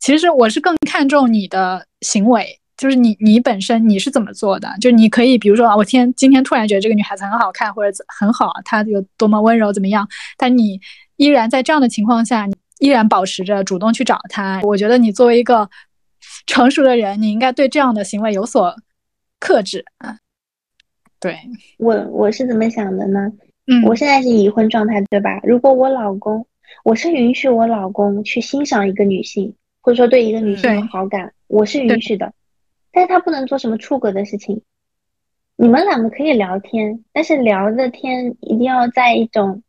[0.00, 4.68] 其实我是更看重你的行为，就是你你本身你是怎么做的。
[4.80, 10.06] 就是你可以比如说啊，我天今天突然觉得这个女孩子很好看或者很好，她有多么温柔怎么样？
[10.36, 10.80] 但你
[11.16, 14.60] 依然在这样的情况下，你依然保持着主动去找她。
[14.62, 15.68] 我觉得你作为一个
[16.46, 18.74] 成熟的人，你应该对这样的行为有所
[19.40, 20.18] 克制啊。
[21.18, 21.38] 对
[21.78, 23.32] 我我是怎么想的呢？
[23.66, 25.40] 嗯，我现在是已婚状态，对吧？
[25.42, 26.46] 如果我老公，
[26.84, 32.32] 我是允许我老公去欣赏一个女性，或者说对一个女性有好感，我是允许的，
[32.96, 34.62] 但是他不能做什么出格的事情。
[35.56, 39.62] 你们两个可以聊天，但是聊的天一定要在一种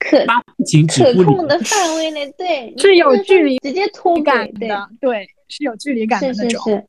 [0.00, 6.64] 可可控的范围内，对， 是有距离，直接脱感的，对，是有距离感的那种。
[6.64, 6.86] 是是是，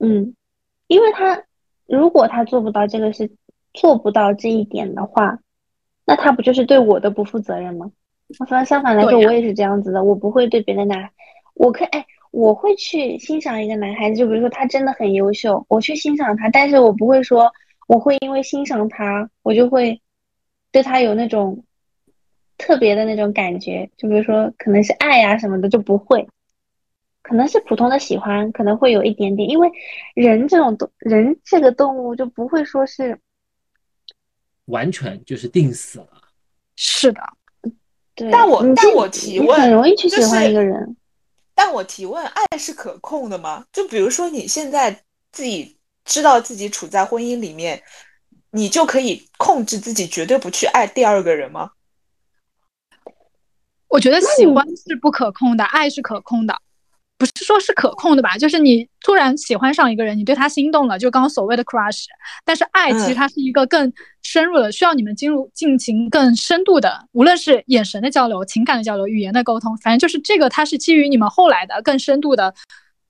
[0.00, 0.34] 嗯，
[0.88, 1.42] 因为他
[1.86, 3.30] 如果他做不到这个事。
[3.72, 5.38] 做不到这一点的话，
[6.04, 7.92] 那他不就是对我的不负责任吗？
[8.50, 11.08] 那相反来说，我也是这样子的，我不会对别的男，
[11.54, 17.52] 我可哎，我会去欣赏一个男孩子，就比如说他真的很优秀，我去欣赏他，但是我不会说
[17.88, 20.00] 我会因为欣赏他，我就会
[20.70, 21.64] 对他有那种
[22.56, 26.28] 特别的那种感觉，就比如说可能是爱呀什么的，就不会，
[27.22, 29.68] 可能是普通的喜欢，可能会有一点点，因为
[30.14, 33.18] 人这种动人这个动物就不会说是。
[34.66, 36.08] 完全就是定死了，
[36.76, 37.20] 是的，
[38.14, 38.30] 对。
[38.30, 40.96] 但我但我提问，很容易去喜欢一个人。
[41.62, 43.66] 但我提问，爱是可控的吗？
[43.70, 47.82] 就比如说你现在自己知道自己处在婚姻里面，
[48.52, 51.72] 你就可以控制自己绝对不去爱第二个人吗？
[53.88, 56.62] 我觉得喜欢是不可控的，爱是可控的。
[57.20, 58.38] 不是说是可控的吧？
[58.38, 62.06] 就是你突然喜欢上一个人，你对他心动了，就刚刚所谓的 crush。
[62.46, 72.54] 但是爱其实它是一个更深入的，需要你们进入进行更深度的，无论是眼神的交流、情感的交流、语言的沟通，反正就是这个，它是基于你们后来的更深度的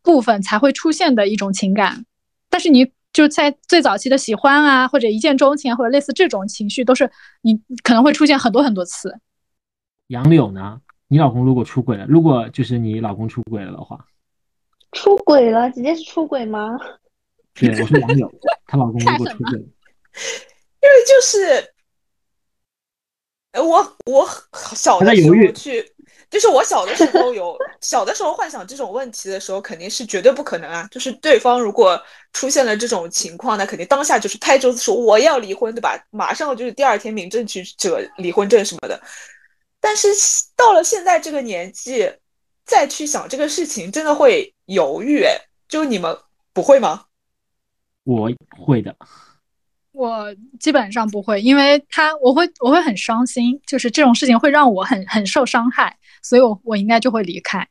[0.03, 2.05] 部分才会出现的一种情感。
[2.49, 7.09] 但是你就在最早期的喜欢啊，或者一见钟情，或者类似这种情绪，都是
[7.43, 9.21] 你可能会出现很多很多次。
[10.09, 10.81] 杨柳呢？
[11.13, 14.07] 你老公如果出轨了，如果就是你老公出轨了的话，
[14.93, 16.79] 出轨了，直接是出轨吗？
[17.53, 18.33] 对，我是网友，
[18.65, 21.75] 她老公 如果出轨，因为就是
[23.61, 24.25] 我我
[24.77, 25.85] 小的时候去，
[26.31, 30.87] 就是我小的时候有 小的时候幻想这种问题的时候，肯定是绝对不可能啊！
[30.93, 32.01] 就是对方如果
[32.33, 36.01] 出现了这种情况，那肯定当下就是拍桌子说我要离婚，对吧？
[36.11, 39.03] 马上就是第二天民政局扯离婚证什么的。
[39.81, 40.09] 但是
[40.55, 42.13] 到了现在这个年纪，
[42.65, 45.23] 再去想这个事情，真的会犹豫。
[45.23, 45.37] 哎，
[45.69, 46.17] 就你们
[46.53, 47.07] 不会吗？
[48.05, 48.31] 我
[48.65, 48.95] 会的。
[49.93, 57.67] 我基本上不会，因为他我会我会很伤心，就是这种事情会让我很很受伤害，所以我我应该就会离开。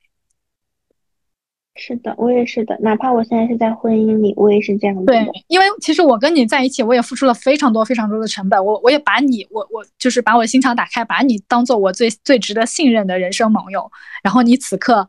[1.80, 5.06] 是的，我也是的，哪怕我现在是在婚姻里，我也是这样的。
[5.06, 13.89] 对，因为其实我跟你在一起，我也付出了非常多非常多的成本，我我也把你，我我就是把我心肠打开，把你当做我最最值得信任的人生盟友，
[14.22, 15.08] 然后你此刻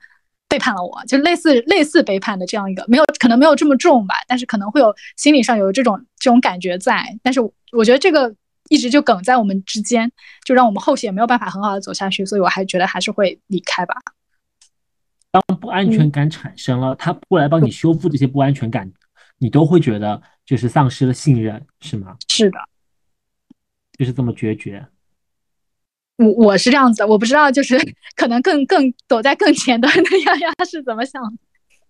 [0.49, 7.41] 背叛了我，就类似类似背叛的这样一个，没有可能没有这么重吧，但是可能会有心理上有这种这种感觉在，但是
[7.73, 8.33] 我觉得这个
[8.69, 10.11] 一直就梗在我们之间，
[10.45, 13.95] 就让我们后续也没有办法很好的走下去，所以我还觉得还是会离开吧。
[15.31, 18.93] 当不安全感产生了，他过来帮你修复这些不安全感，
[19.39, 22.17] 你都会觉得就是丧失了信任，是吗？
[22.29, 22.59] 是的，
[23.97, 24.85] 就是这么决绝。
[26.17, 27.79] 我我是这样子的，我不知道，就是
[28.17, 31.39] 可能更更走在更前端的丫丫是怎么想的。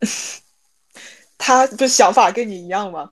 [1.38, 3.10] 他的想法跟你一样吗？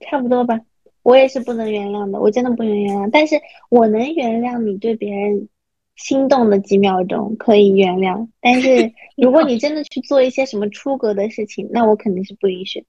[0.00, 0.60] 差不多吧，
[1.02, 5.48] 我也是不能原谅的，我真的不能原谅，但是我能原谅你对别人。
[5.96, 12.86] 心动的几秒钟可以原谅，但是 如果你真的去做一些什么出格的事情，那我肯定是不允许的，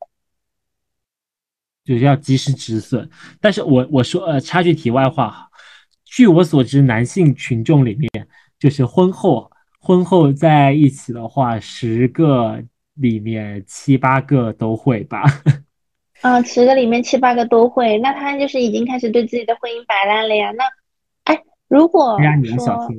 [1.84, 3.08] 就是要及时止损。
[3.39, 5.50] 但是我我说呃，插句题外话，
[6.04, 8.10] 据我所知，男性群众里面，
[8.58, 12.63] 就是婚后婚后在一起的话，十个
[12.96, 15.22] 里面七八个都会吧？
[16.22, 20.52] 啊，十个里面七八个都会，那他就是已经开始对自己的婚姻摆烂了呀？
[20.54, 20.63] 那。
[21.67, 22.17] 如果
[22.60, 22.89] 说，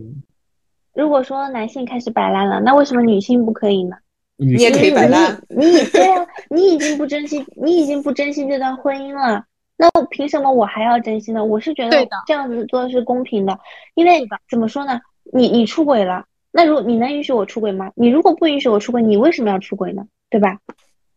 [0.95, 3.97] 如果说男性开始摆烂了，那为什么女性不可以呢？
[4.39, 5.41] 你也可以摆烂。
[5.49, 5.57] 你
[5.93, 9.45] 对啊，你已经不珍惜，你已经不珍惜这段婚姻了，
[9.77, 11.45] 那凭什么我还要珍惜呢？
[11.45, 13.59] 我是觉得这样子做是公平的，
[13.95, 15.01] 因为怎么说呢？
[15.33, 17.93] 你你出轨了，那如你能允许我出轨吗？
[17.95, 20.05] 你如果不允许我出轨，你为什么要出轨呢？
[20.29, 20.59] 对吧？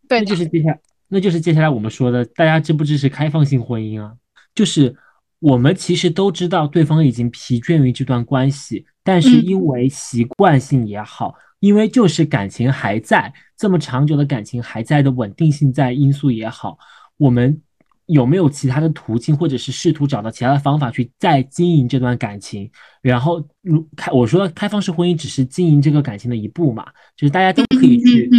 [0.07, 4.13] 对，那就是接下，那就是接下来我们说的，大家支不支持开放性婚姻啊？
[4.53, 4.95] 就是。
[5.39, 16.77] 我们其实都知道对方已经疲倦于这段关系，但是因为习惯性也好，因为就是感情还在这么长久的感情还在的稳定性在因素也好，
[17.15, 17.61] 我们
[18.07, 22.69] 有没有其他的途径，或者是试图找到其他的方法去再经营这段感情？
[23.01, 28.29] 然后，如开我说的开放式婚姻只是经营这个感情的一步嘛，就是大家都可以去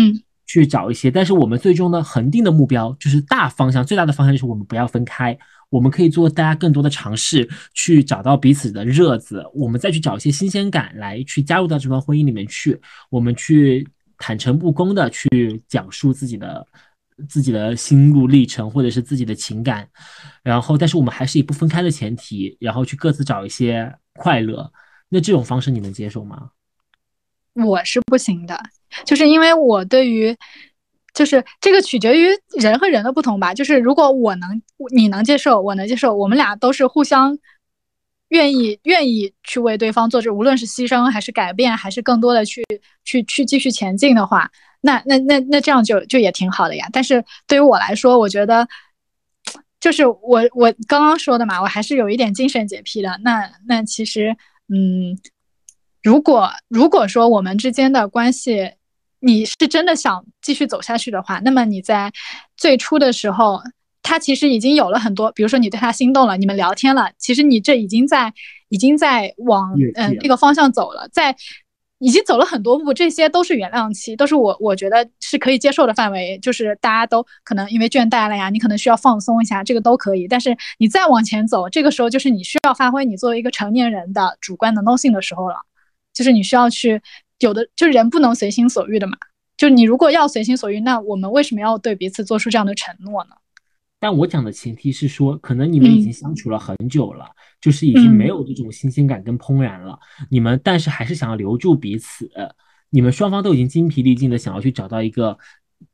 [0.47, 5.39] 去找一些，但是我们最终的恒定的目标就是大方向，最大的方向就是我们不要分开。
[5.71, 12.79] 我们可以做大家更多的尝试，去找到彼此的热子，我们再去找一些新鲜感来去加入到这段婚姻里面去。
[13.09, 16.67] 我们去坦诚不公的去讲述自己的
[17.29, 19.89] 自己的心路历程，或者是自己的情感。
[20.43, 24.71] 然后，但是我们还是以不分开的前提，然后去各自找一些快乐。
[25.09, 26.51] 那这种方式你能接受吗？
[27.55, 28.61] 我是不行的，
[29.05, 30.37] 就是因为我对于。
[31.21, 32.29] 就是这个取决于
[32.59, 33.53] 人和人的不同吧。
[33.53, 37.37] 就是如果我能，你能接受，我能接受，我们俩都是互相
[38.31, 42.65] 愿意愿意去为对方做这，无论是牺牲还是改变，还是更多的去
[43.05, 44.51] 去去继续前进的话，
[44.81, 46.89] 那那那那这样就就也挺好的呀。
[46.91, 48.67] 但是对于我来说，我觉得
[49.79, 53.21] 就是我我刚刚说的嘛，我还是有一点精神洁癖的。
[53.23, 54.35] 那那其实
[54.73, 55.19] 嗯，
[56.03, 58.73] 如果如果说我们之间的关系。
[59.21, 62.11] 你是真的想继续走下去的话，那么你在
[62.57, 63.61] 最初的时候，
[64.03, 68.33] 他其实已经有了很多，比如说你对他心动了，你们聊天了，其实你这已经在
[68.71, 71.37] 已经在往嗯那个方向走了，在
[71.99, 80.27] 已经走了很多步，这些都是原谅期，都是我我觉得是可以接受的范围，就是大家都可能因为倦怠了呀，你可能需要放松一下，这个都可以。
[80.27, 85.57] 但是你再往前走，这个时候就是你需要发挥你作为一个成年人的主观能动性的时候了。
[86.13, 87.01] 就是你需要去
[87.41, 89.15] 有的，就人不能随心所欲的嘛。
[89.57, 93.31] 就你如果要随心所欲，那我们为什么要对彼此做出这样的承诺呢？
[93.99, 97.27] 但我讲的前提是说，可能你们已经相处了很久了，
[97.61, 99.99] 就是已经没有这种新鲜感跟怦然了。
[100.31, 102.31] 你们但是还是想要留住彼此，
[102.89, 105.37] 你们双方都已经精疲力尽的想要去找到一个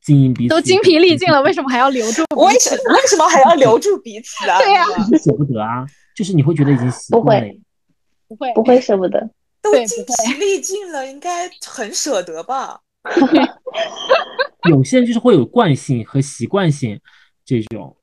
[0.01, 2.23] 经营彼此，都精疲力尽了，为什么还要留住？
[2.37, 4.57] 为什为什么还要留住彼此啊？
[4.63, 4.85] 对呀，
[5.21, 5.85] 舍不得啊，
[6.15, 7.53] 就是你会觉得已经习惯了，
[8.29, 9.29] 不会不会舍不得，
[9.71, 12.81] 都精疲力尽了，应该很舍得吧？
[14.69, 16.99] 有些人就是会有惯性和习惯性
[17.45, 17.95] 这种，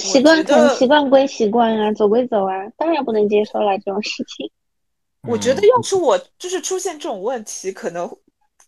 [0.00, 4.50] 习惯可能习惯归习惯啊，走归走啊，当然不能接受了这种事情。
[5.28, 8.10] 我觉得要是我就是出现这种问题，可能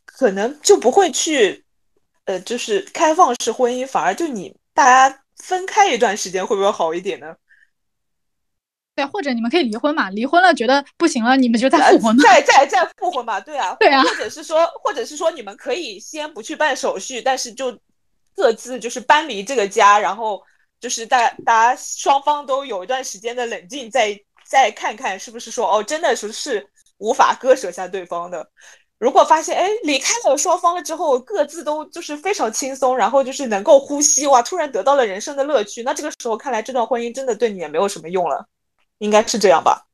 [0.05, 1.64] 可能就不会去，
[2.24, 7.35] 呃，就是开放式婚姻，反而就你大家分开一段时间会不会好一点呢？
[8.97, 10.09] 对，或者你们可以离婚嘛？
[10.11, 13.40] 离婚了觉得不行了，你们就再复婚，再再再复婚嘛？
[13.40, 14.03] 对啊，对啊。
[14.03, 17.76] 或者是说，或者是说，你们可以先不去办手续，但是就
[18.36, 20.40] 各自就是搬离这个家，然后
[20.80, 24.16] 就是大大家双方都有一段时间的冷静，再
[24.47, 26.64] 再看看是不是说哦，真的是是
[26.99, 28.49] 无法割舍下对方的。
[29.01, 38.47] 如果发现哎离开了双方了之后，各自都就是非常轻松，然后就是能够呼吸哇，突然得到了人生的乐趣，那这个时候看来这段婚姻真的对你也没有什么用了。
[38.99, 39.86] 应该是这样吧。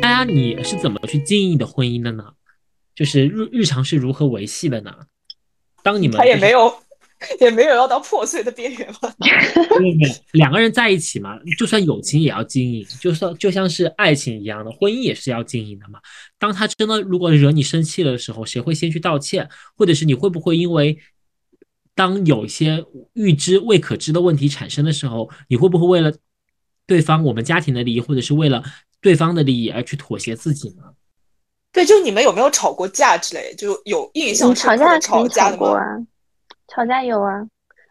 [0.00, 2.34] 大家你是怎么去经营的婚姻的呢？
[2.94, 4.94] 就是日日常是如何维系的呢？
[5.82, 6.82] 当你们他也没有
[7.40, 9.12] 也没有要到破碎的边缘吗？
[9.80, 15.98] 没有，两个人在一起嘛，就算友情也要经营，就算就像是爱情一样的，婚姻也是要经营的嘛。
[16.38, 19.48] 当他真的如果惹你生气了的时候，谁会先去道歉？
[19.76, 20.98] 或者是你会不会因为
[21.94, 26.12] 当有一些预知未可知的问题产生的时候，你会不会为了
[26.86, 28.64] 对方我们家庭的利益，或者是为了
[29.00, 30.82] 对方的利益而去妥协自己呢？
[31.72, 33.54] 对，就你们有没有吵过架之类？
[33.54, 35.82] 就有印象吵架吵架过啊？
[36.72, 37.46] 吵架有啊，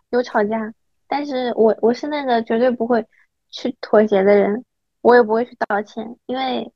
[0.09, 0.73] 有吵架，
[1.07, 3.05] 但是我我是那个绝对不会
[3.49, 4.65] 去妥协的人，
[5.01, 6.71] 我也不会去道歉，因为。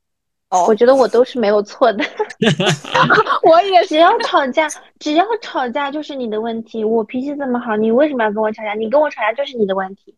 [0.68, 2.06] 我觉得我都是没有错的
[3.44, 6.82] 我也只要吵架，只要吵架就是你的问题。
[6.82, 8.74] 我脾气这么好，你为什么要跟我吵架？
[8.74, 10.16] 你跟我吵架就是你的问题。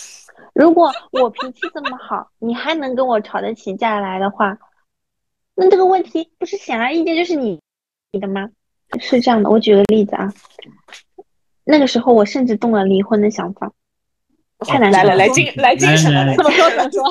[0.52, 4.58] 如果我脾气这么好，你还能跟我吵得起架来的话，
[5.54, 7.58] 那这个问题不是显而易见就是你
[8.12, 8.50] 你的吗？
[9.00, 10.30] 是这样的，我举个例子啊，
[11.70, 13.70] 那个时候我甚至动了离婚的想法，
[14.60, 17.04] 太难来来来精来精神了，怎么说怎么说？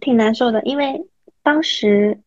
[0.00, 1.06] 挺难受的，因为
[1.42, 2.18] 当时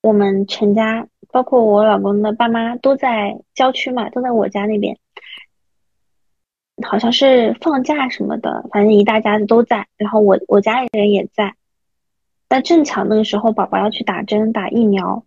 [0.00, 4.96] 我们全家，包括我老公的爸妈都在郊区嘛，都在我家那边，
[6.86, 11.56] 好像是放假什么的，反正一大家子都在，然后我我家里人也在，
[12.46, 15.24] 但正巧那个时候宝宝要去打针打疫苗，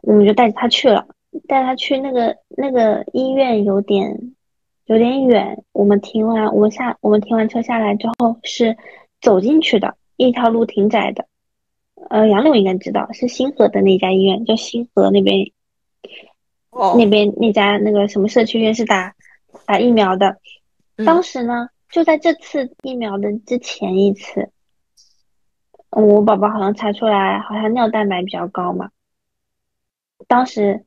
[0.00, 1.06] 我们就带着他去了，
[1.46, 4.34] 带他去那个那个医院有点
[4.86, 8.76] 有点远，我们停完我们下我们停完车下来之后是。
[9.22, 11.26] 走进去的一条路挺窄的，
[12.10, 15.50] 呃，杨柳应该知道是星河的那家医院，叫星河那边，
[16.70, 19.14] 哦，那边那家那个什么社区医院是打
[19.64, 20.38] 打疫苗的。
[21.04, 24.50] 当时呢，就在这次疫苗的之前一次，
[25.90, 28.90] 我宝宝好像查出来，好像尿蛋白比较高嘛。
[30.28, 30.84] 当时，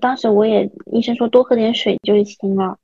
[0.00, 2.78] 当时我也医生说多喝点水就行了。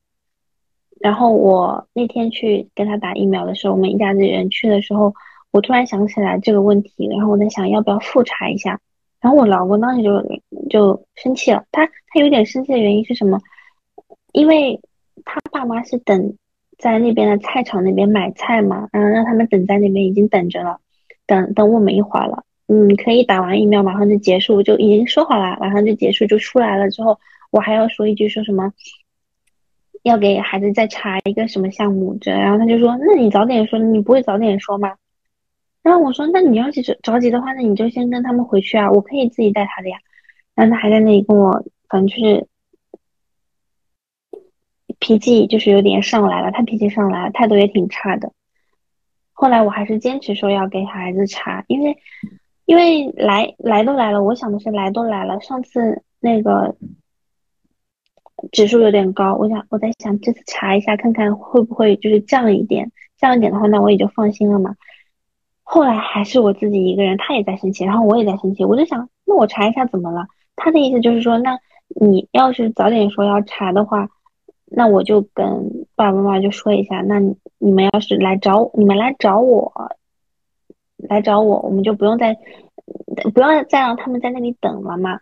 [1.00, 5.14] 然后我那天去跟他打疫苗的时候，我们一家子人去的时候，
[5.50, 8.78] 我突然想起来这个问题，然后我在想要不要复查一下。
[9.20, 10.22] 然后我老公当时就
[10.68, 13.38] 就生气了，他他有点生气的原因是什么？
[14.32, 14.80] 因为
[15.24, 16.36] 他爸妈是等
[16.78, 20.80] 在那边的菜场那边买菜嘛，然后让他们等在那边已经等着了，
[21.26, 22.44] 等等我们一会儿了。
[22.72, 27.18] 嗯，可以打完疫苗马上就结束，就已经说好了，马上就结束就出来了之后，
[27.50, 28.72] 我还要说一句说什么？
[30.04, 34.94] 要给孩子再查一个什么项目，这然后他就说：“那你早点说，你不会早点说吗？”
[35.82, 39.98] 然后我说：“那你要是着急的话，那你就先跟他们回去啊，我可以自己带他的呀。”
[40.54, 42.46] 然后他还在那里跟我，反正就是
[44.98, 48.32] 脾气就是有点上来了，他脾气上来了，态度也挺差的。
[49.32, 51.98] 后来我还是坚持说要给孩子查，因为
[52.70, 56.76] 因为来来都来了，我想的是来都来了，上次那个。
[58.52, 64.76] 指数有点高，我想我在想这次查一下看看会不会就是降一点，降一点的话那我也就放心了嘛。
[65.62, 70.26] 后来还是我自己一个人，他也在生气，然后我也在生气，我就想那我查一下怎么了？
[70.56, 71.58] 他的意思就是说那
[71.88, 74.08] 你要是早点说要查的话，
[74.64, 77.02] 那我就跟爸爸妈妈就说一下。
[77.02, 77.18] 那
[77.58, 79.70] 你们要是来找你们来找我，
[81.08, 82.36] 来找我，我们就不用再
[83.34, 85.20] 不要再让他们在那里等了嘛。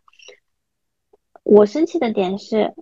[1.44, 2.74] 我生气的点是，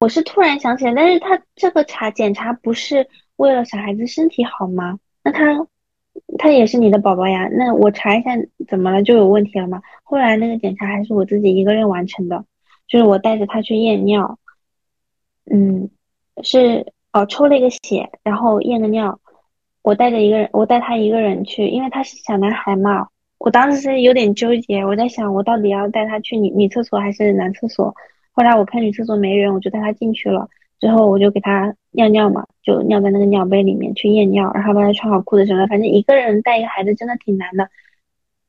[0.00, 4.98] 我是突然想起来，但是他这个查检查不是为了小孩子身体好吗？
[5.22, 5.66] 那他
[6.38, 8.30] 他也是你的宝宝呀，那我查一下
[8.66, 9.82] 怎么了就有问题了吗？
[10.02, 12.44] 后来那个检查还是我自己一个人完成的。
[12.86, 14.38] 就是我带着他去验尿，
[15.44, 15.90] 嗯，
[16.42, 19.20] 是哦，抽了一个血，然后验个尿。
[19.82, 23.08] 我带着一个人，我带他一个人去，因为他是小男孩嘛。
[23.38, 27.94] 我当时是有点纠结，我在想，我到底要带他去女女厕所还是男厕所？
[28.32, 30.48] 后来我看女厕所没人，我就带他进去了。
[30.80, 35.66] 之后我就给他尿尿嘛，就尿在那个尿杯里面去验尿，然后帮他穿好裤子什么的。
[35.66, 37.68] 反正一个人带一个孩子真的挺难的。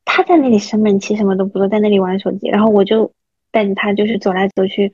[0.06, 3.12] 他在那里生闷气，什么都不做，在那里玩手机，然后我就。
[3.52, 4.94] 带着他就是走来走去，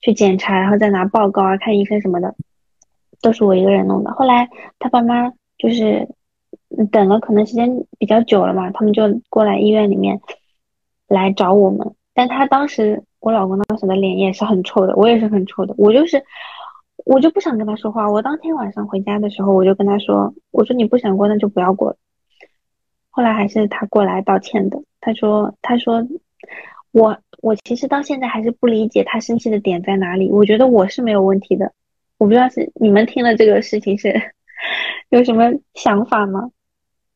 [0.00, 2.32] 去检查，然后再拿报告啊，看医生什么的，
[3.20, 4.12] 都是我一个人弄的。
[4.12, 4.48] 后来
[4.78, 6.08] 他爸妈就是
[6.90, 10.20] 等了，可能时间比较久了嘛，他们就过来医院里面
[11.08, 11.94] 来找我们。
[12.14, 15.74] 但他当时，我老公当时的脸也是很臭的，我也是很臭的。
[15.76, 16.24] 我就是，
[17.04, 18.10] 我就不想跟他说话。
[18.10, 21.96] 我当天晚上回家的时候，我就跟他说：“我说你不想过，那就不要过。”
[23.10, 24.82] 后来还是他过来道歉的。
[25.00, 26.06] 他说：“他说。”
[26.90, 30.30] 我我其实到现在还是不理解他生气的点在哪里。
[30.32, 31.70] 我觉得我是没有问题的，
[32.16, 34.32] 我不知道是你们听了这个事情是
[35.10, 35.44] 有什么
[35.74, 36.50] 想法吗？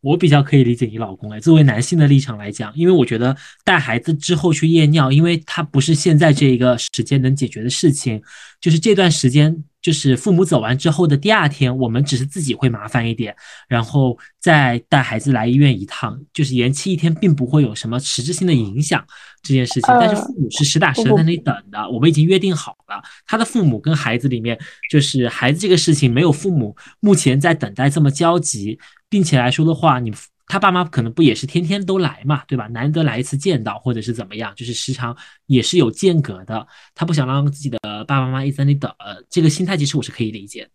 [0.01, 8.23] 我比较可以理解你老公哎，作为男性的立场来讲，因为我觉得带孩子之后去夜尿，因为他不是现在这一个时间能解决的事情，
[8.61, 9.65] 就是这段时间。
[9.83, 13.35] 就是父母走完之后的第二天，我们只是自己会麻烦一点，
[13.69, 19.05] 然后再带孩子来医院一趟，就是延期一天，并不会有什么实质性的影响
[19.43, 19.83] 这件事情。
[19.89, 24.59] 但是父母是实打实的在那里等的，我们已经约定好了，他的父母跟孩子里面，
[24.89, 28.79] 就是孩子这个事情没有父母目前在等待这么焦急，
[29.11, 30.13] 并且来说的话，你。
[30.53, 32.67] 他爸妈可能不也是天天都来嘛，对吧？
[32.67, 36.67] 难得来一次见到，或者是怎么样，就是时常也是有间隔的。
[36.95, 38.95] 他不想让自己的爸爸妈妈一直在那里等，
[39.31, 40.71] 这个心态其实我是可以理解的。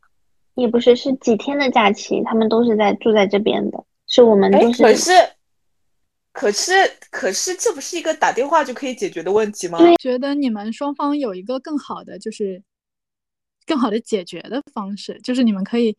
[0.56, 4.82] 也不是，是几天的假期，他们都是在住在这边的，是我们都是。
[4.82, 5.12] 可是，
[6.34, 6.72] 可是，
[7.12, 9.78] 可是，这不是一个打电话就可以解决的问题吗？
[10.02, 12.64] 觉得你们双方有一个更好的，就是
[13.68, 15.96] 更好的解决的方式，就是你们可以。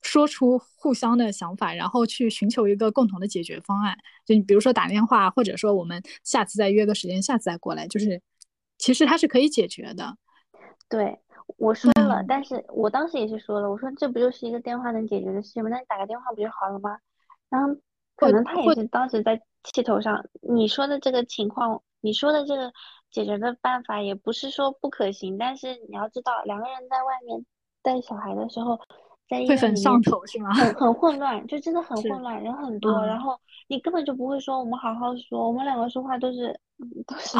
[0.00, 3.96] 说出互相的想法，然后去寻求一个共同的解决方案。
[4.24, 7.86] 就你比如说打电话，或者说我们下次再约个时间，下次再过来。
[7.88, 8.22] 就是
[8.78, 10.16] 其实它是可以解决的。
[10.88, 11.18] 对，
[11.56, 15.68] 我说了，但是我当时也是说了，我说这不就是一个电话能解决的事情吗？
[15.68, 16.96] 那你打个电话不就好了吗？
[17.50, 17.74] 然后
[18.16, 20.24] 可能他也是当时在气头上。
[20.40, 22.72] 你说的这个情况，你说的这个
[23.10, 27.44] 解决的办法也不是说不可行，但是你要知道，两个人在外面
[27.82, 28.78] 带小孩的时候。
[29.28, 30.52] 会很上头是吗？
[30.54, 36.58] 很很混乱，就真的很混乱，人很多，然后你根本就不会说我们好好说，我们两个说话都是
[37.06, 37.36] 都是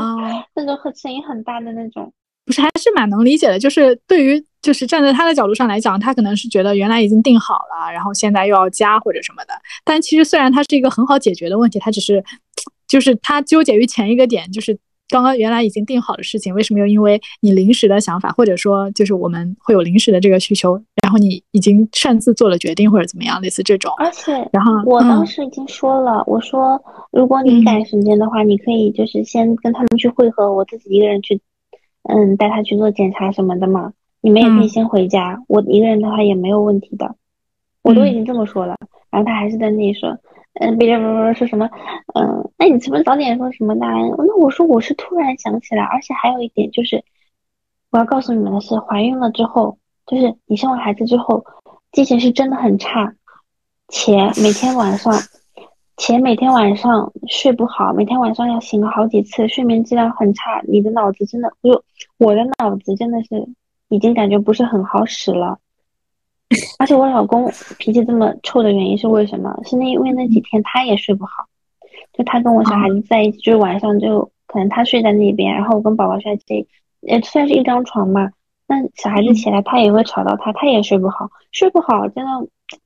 [0.55, 2.13] 那种很声音很大的那种。
[2.45, 3.59] 不是，还是蛮能理解的。
[3.59, 9.53] 就是对于就是站在他的角度上来讲，他可能是觉得原来已经定好了，然后现在又要加或者什么的。
[9.85, 12.25] 但其实虽然它是一个很好解决的问题，他只是
[12.87, 14.79] 就是他纠结于前一个点，就是。
[15.09, 23.93] 刚刚原来已经定好的事情，为什么又因为你临时的想法，或者说就是我们会有临时的这个需求，然后你已经擅自做了决定或者怎么样，类似这种。
[23.99, 26.81] 而且，然后我当时已经说了，我说
[27.11, 31.41] 如果你赶时间的话，你可以就是先跟他们去汇合，我自己一个人去，
[32.03, 33.93] 嗯，带他去做检查什么的嘛。
[34.21, 37.15] 你们也可以先回家，我一个人的话也没有问题的。
[37.83, 38.77] 我都已经这么说了，
[39.11, 40.19] 然后他还是在那里说。
[40.61, 41.69] 嗯，别别别说什么，
[42.15, 43.87] 嗯，那你怎么早点说什么呢？
[44.19, 47.05] 那我说我是突然想起来，而且还有一点就是，
[47.91, 51.45] 我要告诉你们的是，怀孕了之后，就是你生完孩子之后，
[51.93, 53.15] 记性是真的很差，
[53.89, 55.15] 且每天晚上，
[55.97, 61.85] 且每天晚上睡不好，每天晚上要醒个好几次，睡眠质量很差，你的脑子真的，就
[62.19, 63.49] 我的脑子真的是
[63.89, 65.59] 已经感觉不是很好使了。
[66.79, 69.55] 而且我老公脾气这么臭的原因是为什么？
[69.65, 71.45] 是因为那几天他也睡不好，
[72.13, 76.67] 就他跟我小孩子在一起，就是晚上就可能他睡在那边，然后我跟宝宝睡在这，
[77.09, 78.31] 呃，虽然是一张床嘛，
[78.67, 82.31] 那小孩子起来他也会吵到他，他也睡不好，睡不好真的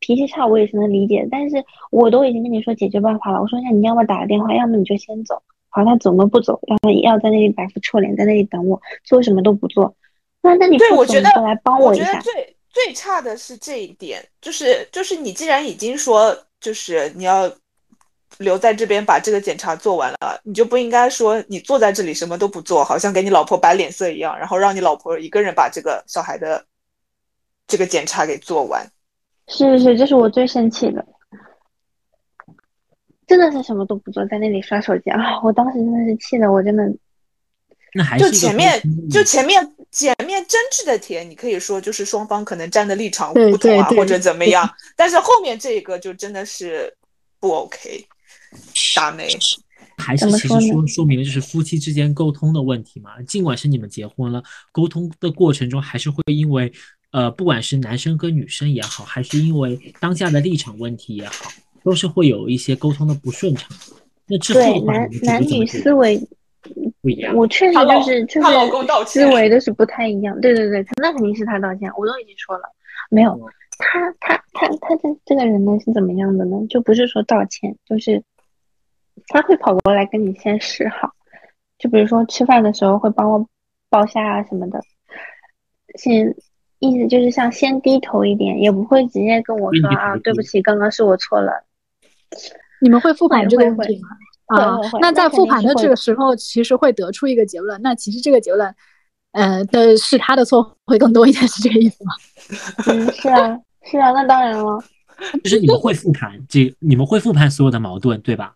[0.00, 1.26] 脾气差，我也是能理解。
[1.30, 5.40] 但是我都已经跟你说解决办法了，我说那你要么打个电话，要么你就先走。
[5.74, 6.60] 好，他怎么不走？
[6.66, 9.94] 然后要在那里摆副臭脸，在那里等我，做什么都不做。
[10.42, 12.20] 那那你对我觉得来帮我一下。
[12.20, 12.32] 最
[12.72, 17.52] 最差的是这一点，就是就是你既然已经说，就是你要
[18.38, 26.64] 留在这边把这个检查做完了，你就不应该说你坐在这里什么都不做，好像给你老婆摆脸色一样，然后让你老婆一个人把这个小孩的
[27.66, 28.86] 这个检查给做完。
[29.48, 31.04] 是是是，这是我最生气的，
[33.26, 35.42] 真的是什么都不做，在那里刷手机啊！
[35.42, 36.84] 我当时真的是气的，我真的
[37.95, 46.93] 那还就是就前面就前面前面争执的甜，你可以说就是双方可能站的立场不同啊，或者怎么样，但是后面这个就真的是
[47.38, 48.07] 不 OK，
[48.95, 49.28] 大妹。
[49.99, 53.20] 还是其实说说说明了就是夫妻之间沟通的问题嘛。
[53.22, 56.72] 尽管是你们结婚了，沟通的过程中还是会因为
[57.12, 61.53] 呃，不管是男生跟女生也好，还是因为当下的立场问题也好，
[61.84, 63.68] 都是会有一些沟通的不顺畅。
[64.26, 66.20] 那之后对的话，男男女思维，
[67.03, 67.34] 不一样？
[67.34, 70.40] 我确实就是就她老公道是思维都是不太一样。
[70.40, 72.64] 对对对，那肯定是他道歉，我都已经说了，
[73.11, 73.42] 没有嗯
[73.78, 76.57] 他他他他这这个人呢是怎么样的呢？
[76.68, 78.22] 就不是说道歉，就是
[79.26, 81.11] 他会跑过来跟你先示好，
[81.78, 83.44] 就比如说吃饭的时候会帮我
[83.90, 84.80] 剥虾啊什么的，
[85.98, 86.34] 先
[86.78, 91.64] 意思就是像先低头一点，也不会直接跟我说啊，对不起，刚刚是我错了。
[92.80, 94.09] 你们会复盘这个问题吗？
[94.47, 97.80] 会啊那在复盘的这个时候，其实会得出一个结论。
[97.82, 98.74] 那其实这个结论，
[99.32, 102.12] 呃，的是他的错会更多一点，是这个意思吗？
[102.86, 103.59] 嗯，是啊，
[103.90, 104.82] 是啊，那当然了。
[105.45, 108.55] 就是你们会复盘这，你们会复盘所有的矛盾，对吧？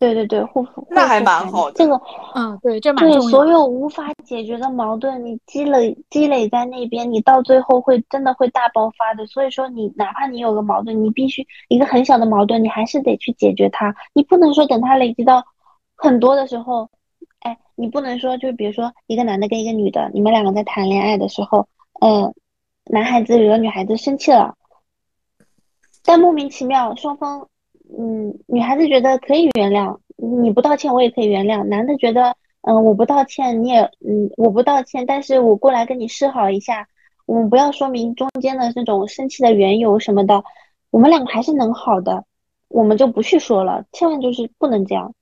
[0.00, 2.00] 对对对，护肤那还蛮好的这个
[2.34, 3.30] 嗯，对，这蛮对重要的。
[3.30, 9.26] 所有无法解决的矛盾，你积累积累在那边，你到最后会真的会大爆发的。
[9.26, 13.94] 所以说，你哪怕你有个矛盾，你必须一个很小的矛盾，你还是得去解决它。
[14.14, 15.44] 你不能说等它累积到
[15.96, 16.88] 很多的时候，
[17.40, 21.68] 哎，你不能说就比如说一个男的跟一个女的，你们两个在谈恋爱的时候，
[22.00, 22.32] 嗯，
[22.86, 24.54] 男孩子惹女孩子生气了，
[26.02, 27.46] 但莫名其妙双方。
[27.98, 31.64] 嗯，女孩子觉得可以原谅，你不道歉我也可以原谅。
[31.64, 36.86] 男的觉得，嗯，我不道歉你也，嗯，我不道歉，但是我过来跟你示好一下，
[37.26, 40.44] 我们不要说明中间的那种生气的缘由什么的，
[40.90, 42.24] 我们两个还是能好的，
[42.68, 45.12] 我们就不去说了，千万就是不能这样。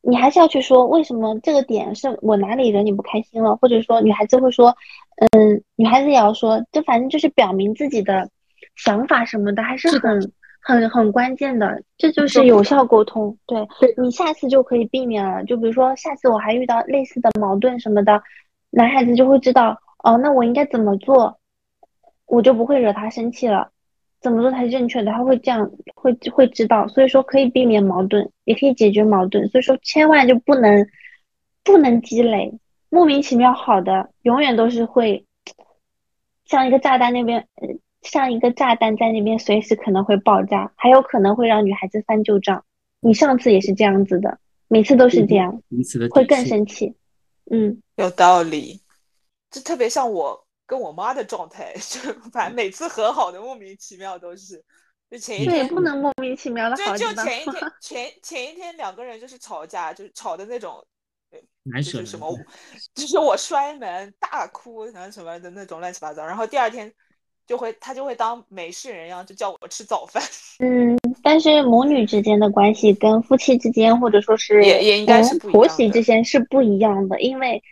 [0.00, 4.76] 你还是要去说为什么这个点是我哪里惹你不开心了，或者说女孩子会说，
[5.32, 8.30] 嗯，女孩子也要说，就反正就是表明自己的
[8.76, 10.30] 想法什么的，还是很。
[10.66, 13.36] 很很关键的，这就是有效沟通。
[13.46, 15.44] 对对你下次就可以避免了。
[15.44, 18.22] 就比如说下次我还遇到类似的矛盾什么的，
[18.70, 21.38] 男孩子就会知道，哦，那我应该怎么做，
[22.26, 23.70] 我就不会惹他生气了。
[24.22, 25.12] 怎么做才是正确的？
[25.12, 26.88] 他会这样，会会知道。
[26.88, 29.46] 所以说可以避免矛盾，也可以解决矛盾。
[29.50, 30.86] 所以说千万就不能
[31.62, 32.58] 不能积累，
[32.88, 35.26] 莫名其妙好的，永远都是会
[36.46, 37.68] 像一个炸弹那边，呃
[38.04, 42.64] 像一个炸弹在那边，随时可能会爆炸，还有可能会让女孩子翻旧账。
[43.00, 44.38] 你上次也是这样子的，
[44.68, 45.60] 每次都是这样，
[46.10, 46.94] 会更生气。
[47.50, 48.80] 嗯，有道理，
[49.50, 52.00] 这特别像我跟我妈的状态， 就
[52.32, 54.62] 反正每次和好的莫名其妙都是，
[55.10, 60.82] 就前一对，天不能莫名其妙的好，就就前一天 前前一天两个人就是吵架，就是吵的那种，
[61.64, 62.34] 难舍难就是什么，
[62.94, 66.90] 就是我摔门大哭然后什么的那种乱七八糟，然后第二天
[67.46, 70.22] 就会他就会当没事人一样，就叫我吃早饭，
[70.60, 77.62] 嗯，但是母女之间的关系跟夫妻之间，或者说是也也应该是婆媳之间是不一样的，因为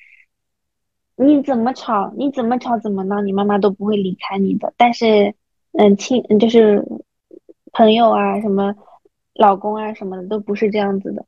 [1.17, 4.73] 你怎么吵，你怎么吵怎么闹，你妈妈都不会离开你的。
[4.77, 5.35] 但是，
[5.73, 6.85] 嗯，亲，嗯就是
[7.73, 8.75] 朋友啊，什么
[9.35, 11.25] 老公啊什么的，都不是这样子的。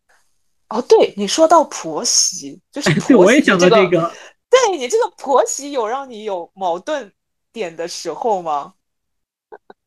[0.68, 4.12] 哦，对你说到婆媳，就是 我也媳这个，想到这个，
[4.50, 7.12] 对你这个婆媳有让你有矛盾
[7.54, 8.74] 点的时候吗？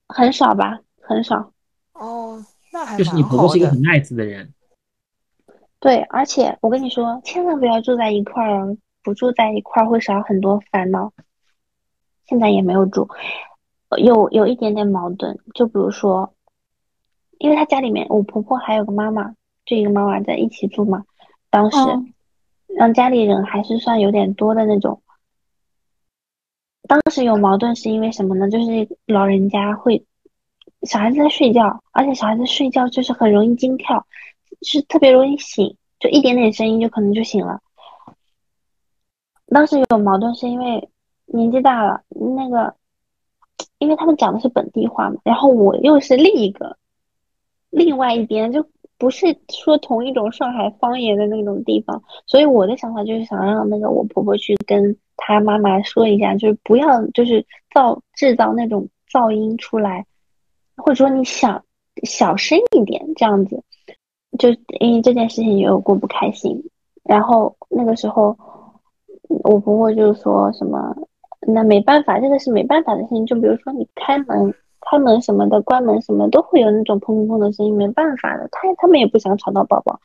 [0.08, 1.52] 很少吧，很少。
[1.92, 4.54] 哦，那还就是你婆婆是一个很 nice 的人，
[5.82, 11.12] 对，而且我跟你说，千万不要住在一块儿哦，不住在一块儿会少很多烦恼。
[12.26, 13.10] 现在也没有住，
[13.90, 16.34] 呃有有一点点矛盾，就比如说，
[17.38, 21.04] 因为他家里面我婆婆还有个妈妈，就一个妈妈在一起住嘛，
[21.50, 22.14] 当时嗯
[22.68, 25.02] 让家里人还是算有点多的那种。
[26.88, 28.50] 当时有矛盾是因为什么呢？
[28.50, 30.06] 就是老人家会，
[30.84, 34.06] 小孩子在睡觉，而且小孩子睡觉就是很容易惊跳，
[34.62, 37.60] 是特别容易醒，就一点点声音就可能就醒了。
[39.48, 40.90] 当时有矛盾是因为
[41.26, 42.76] 年纪大了，那个，
[43.80, 46.78] 因为他们讲的是本地话嘛，然后我又是另一个，
[47.70, 48.66] 另外一边就
[48.98, 60.06] 不是说同一种上海方言的那种地方，所以我的想法就是想让那个我婆婆去跟他妈妈说一下，就是不要就是造制造那种噪音出来，
[60.78, 61.64] 或者说你想
[62.04, 63.62] 小声一点这样子。
[64.38, 64.50] 就
[64.80, 66.62] 因为这件事情也有过不开心，
[67.04, 68.38] 然后那个时候
[69.28, 70.96] 我婆婆就说什么，
[71.48, 73.26] 那没办法，这个是没办法的事情。
[73.26, 78.48] 就比如说你开门、开门什么的，关门什么都会有那种砰砰砰的声音，没办法的。
[78.52, 80.00] 他他们也不想吵到宝宝，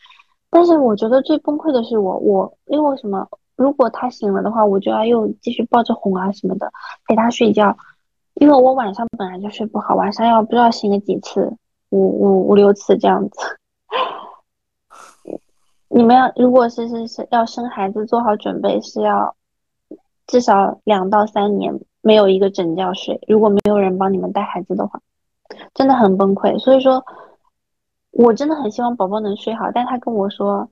[0.48, 3.28] 但是我觉得最崩溃的是我，我因为什么？
[3.62, 6.72] 如果他醒了的话，我就要又继续抱着哄啊什么的
[7.06, 7.76] 陪他睡觉，
[8.34, 11.56] 因为我晚上本来就睡不好，晚上要不知道醒了几次，
[11.90, 13.38] 五五五六次这样子。
[15.94, 19.36] 你们要如果是是是要生孩子，做好准备是要
[20.26, 23.20] 至少两到三年没有一个整觉睡。
[23.28, 25.00] 如果没有人帮你们带孩子的话，
[25.74, 26.58] 真的很崩溃。
[26.58, 27.04] 所以说，
[28.10, 30.68] 我真的很希望宝宝能睡好，但他跟我说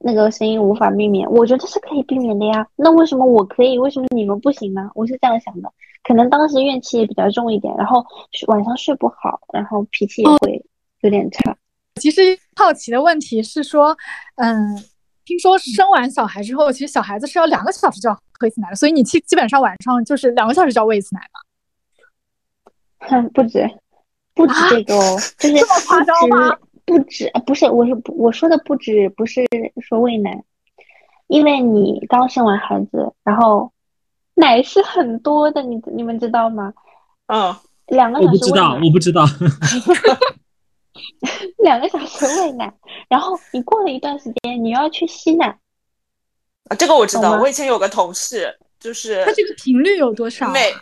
[0.00, 2.66] 那个声音无法避免，我觉得是可以避免的呀。
[2.76, 4.90] 那为什么我可以，为什么你们不行呢？
[4.94, 5.72] 我是这样想的，
[6.04, 8.04] 可能当时怨气也比较重一点，然后
[8.46, 10.64] 晚上睡不好，然后脾气也会
[11.00, 11.56] 有点差。
[11.96, 12.20] 其实
[12.54, 13.96] 好奇的问题是说，
[14.36, 14.76] 嗯，
[15.24, 21.40] 听说生完小孩之后，其实小孩子是要两个小时就要喝一次奶的，所以你基基本上晚上就是两个小时就要喂一次奶吗？
[23.08, 23.68] 哼， 不止，
[24.34, 26.56] 不止这个哦，就是这么夸张吗？
[26.88, 29.46] 不止，不是，我是我说的不止，不是
[29.80, 30.42] 说喂奶，
[31.28, 33.70] 因为你刚生完孩子，然后
[34.34, 36.74] 奶是很多的，你你们知道吗？
[37.26, 37.54] 嗯，
[37.88, 39.24] 两个小时我不知道，我不知道。
[41.58, 42.72] 两个小时喂奶，
[43.08, 45.46] 然后你过了一段时间，你要去吸奶。
[46.68, 47.38] 啊，这个我知道。
[47.40, 50.50] 我以前有个同事，就是他这个频率有多少？
[50.50, 50.72] 每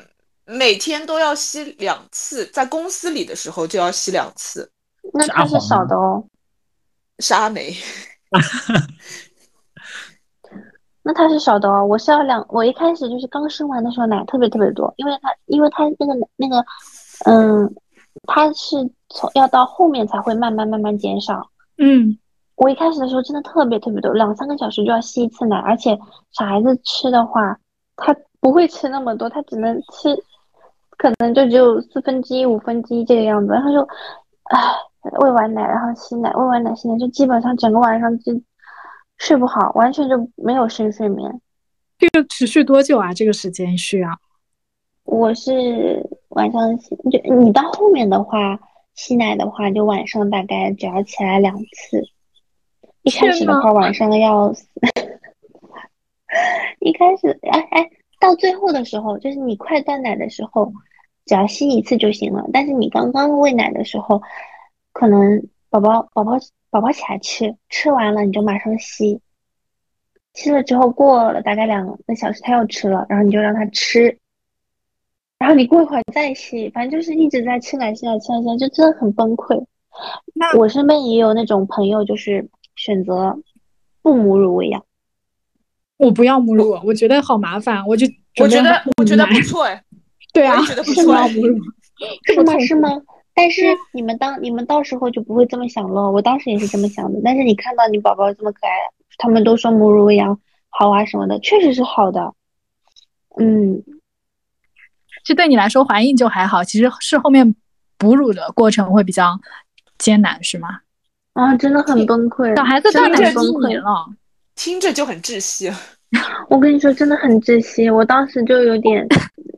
[0.44, 4.70] 每天都要吸两次，在公司里的时候就要吸两次。
[5.12, 6.24] 那他是少的哦。
[7.18, 7.72] 是阿梅。
[11.02, 11.84] 那他是少的哦。
[11.84, 16.64] 我是要两，我一开始就是刚生完的时候奶特别特别多，因为他因为他那个那个
[17.24, 17.74] 嗯。
[18.26, 18.76] 它是
[19.10, 21.50] 从要到后面才会慢慢慢慢减少。
[21.76, 22.18] 嗯，
[22.56, 25.96] 我一开始的时候真的特别特别多，两三个小时就要吸一次奶，而且
[26.32, 27.56] 小孩子吃的话，
[27.94, 30.16] 他不会吃那么多，他只能吃，
[30.96, 33.52] 可能就只有四分之一、五分之一这个样子。
[33.52, 33.86] 然后就，
[34.44, 34.58] 唉，
[35.20, 38.32] 喂完奶然后吸奶，喂完奶吸奶，就基本上整个晚上就
[39.18, 41.40] 睡不好，完全就没有深睡眠。
[41.98, 43.12] 这个持续多久啊？
[43.14, 44.10] 这个时间需要？
[45.04, 48.58] 我是晚上吸，就你到后面的话，
[48.94, 52.02] 吸奶的话，就晚上大概只要起来两次。
[53.02, 54.52] 一开始的话，晚上要，
[56.80, 57.88] 一开始，哎哎，
[58.18, 60.72] 到最后的时候，就是你快断奶的时候，
[61.24, 62.44] 只要吸一次就行了。
[62.52, 64.20] 但是你刚刚喂奶的时候，
[64.98, 66.38] 可能宝宝宝宝
[66.70, 69.20] 宝宝起来吃，吃完了你就马上吸，
[70.32, 74.16] 吸了之后过了大概两个小时，他又吃了，然后你就让他吃。
[75.38, 79.62] 然后你过一会儿再吸，反正就是一直在吃奶、吃奶、吃奶、吃奶，就真的很崩溃。
[80.32, 83.38] 那我身边也有那种朋友，就是选择
[84.00, 84.82] 不母乳喂养。
[85.98, 88.06] 我不要母乳，我觉得好麻烦，我就
[88.40, 89.84] 我觉得我觉得不错哎。
[90.32, 91.28] 对啊，觉得不错。
[91.28, 91.58] 母乳
[92.24, 92.58] 是吗？
[92.60, 92.88] 是吗？
[93.36, 93.62] 但是
[93.92, 96.10] 你们当你们到时候就不会这么想了。
[96.10, 97.20] 我当时也是这么想的。
[97.22, 98.72] 但是你看到你宝宝这么可爱，
[99.18, 102.34] 他们都说母乳喂养好啊什么的，确实是好的。
[103.38, 103.84] 嗯。
[105.22, 107.54] 这对你来说，怀孕就还好，其实是后面
[107.98, 109.38] 哺乳的过程会比较
[109.98, 110.68] 艰难，是吗？
[111.32, 114.06] 啊，真的很崩溃，小孩子真的很崩溃了，
[114.54, 115.70] 听着就很窒息。
[116.48, 117.90] 我跟你说，真的很窒息。
[117.90, 119.06] 我当时就有点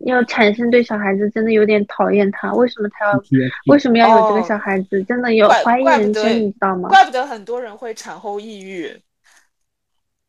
[0.06, 3.22] 要产生对小孩子真的有点讨厌他，为什么他要
[3.66, 5.02] 为什么要有这个小孩子？
[5.04, 6.88] 真的有怀疑人生，你知道吗？
[6.88, 8.90] 怪不得很多人会产后抑郁。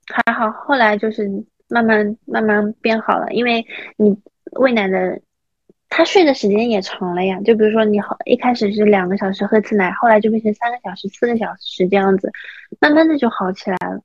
[0.08, 1.28] 还好，后来就是
[1.70, 3.66] 慢慢慢慢变好了，因为
[3.98, 4.16] 你
[4.54, 5.20] 喂奶的。
[5.92, 12.32] 他睡的时间也长了呀，就比如说你好一开始是两个小时喝次奶，后来就变成三个小时、四个小时这样子，
[12.80, 14.00] 慢慢的就好起来了。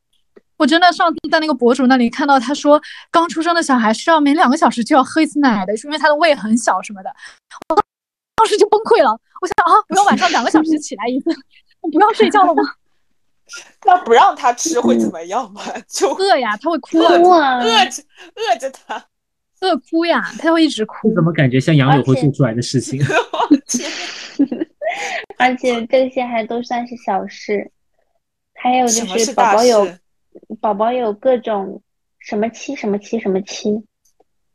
[0.65, 7.15] 我真的上次在那个博主那里看到他说，刚出生的小孩是要每两个小时就要喝一次奶的，是因为他的胃很小什么的。
[7.69, 7.77] 我
[8.37, 9.11] 当时就崩溃了，
[9.43, 11.29] 我想啊，我要晚上两个小时起来一次，
[11.83, 12.63] 我不要睡觉了吗？
[13.85, 15.61] 那不让他吃会怎么样吗？
[15.87, 17.13] 就饿呀，他会哭啊，
[17.61, 18.03] 饿着
[18.35, 19.05] 饿着他。
[19.61, 21.13] 饿哭呀，他会一直哭。
[21.15, 22.99] 怎么感觉像杨柳会做出来的事情？
[25.37, 27.71] 而且这些还都算是小事，
[28.55, 29.87] 还有就是宝宝有
[30.61, 31.83] 宝宝有各种
[32.19, 33.85] 什么期什么期什么期，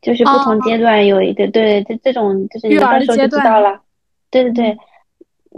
[0.02, 3.82] 就是不同阶段有一个对这这种就是你到时候就知道了。
[4.32, 4.78] 对对对，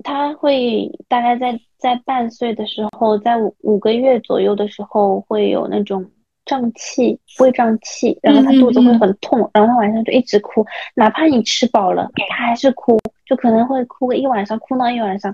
[0.04, 6.10] 他会大概在在半岁的时候，在五五个月左右的时候会有那种。
[6.44, 10.66] 胀气，胃胀气，然后他肚子会很痛，然后他晚上就一直哭，
[10.96, 15.34] 哪怕你吃饱了，他还是哭，就可能会哭个一晚上，哭闹一晚上，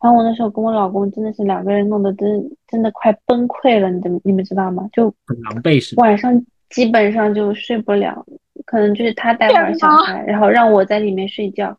[0.00, 2.28] 然后我那时候跟我老公真的是两个人弄得真
[2.68, 4.88] 真的快崩溃了，你怎么你们知道吗？
[4.92, 5.94] 就很狼狈是？
[5.96, 8.24] 晚上基本上就睡不了，
[8.66, 11.76] 可能就是他带会儿小孩，然后让我在里面睡觉，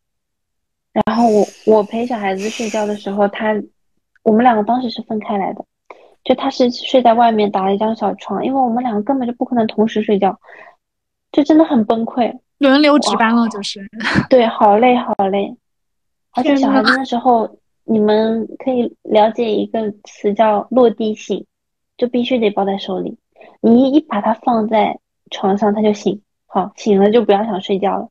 [1.05, 3.55] 然后我我陪小孩子睡觉的时候，他
[4.23, 5.63] 我们两个当时是分开来的，
[6.23, 10.37] 就他是睡在外面打了一张小床，因为我们两个根本就不可能同时睡觉，
[11.31, 13.87] 就真的很崩溃，轮流值班了，就是
[14.29, 15.55] 对，好累好累，
[16.31, 17.56] 而且小孩子那时候
[17.87, 21.45] 你们可以了解一个词叫落地醒，
[21.97, 23.17] 就必须得抱在手里，
[23.61, 24.99] 你一把它放在
[25.31, 28.09] 床上，它就醒，好醒了就不要想睡觉了，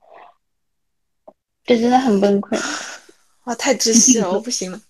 [1.64, 2.59] 这真的很崩溃。
[3.45, 4.81] 哇，太窒息了，我不行了。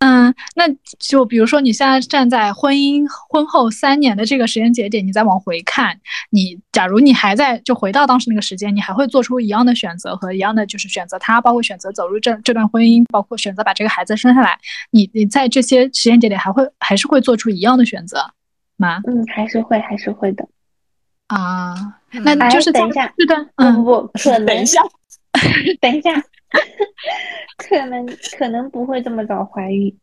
[0.00, 0.64] 嗯，那
[0.98, 14.58] 就比如说你现在站在婚姻婚后三年的这个时间节点，你再往回看，你假如你还在就回到当时那个时间，你还会做出一样的选择和一样的就是选择他，包括选择走入这这段婚姻，包括选择把这个孩子生下来，
[14.90, 18.30] 你你在这些时间节点还会还是会做出一样的选择
[18.78, 19.02] 吗？
[19.06, 20.48] 嗯，还是会还是会的。
[21.26, 21.74] 啊，
[22.24, 24.80] 那就是在等一下这段不嗯不不，可能等一下，
[25.80, 26.10] 等一下，
[27.56, 28.06] 可能
[28.38, 29.96] 可能不会这么早怀孕，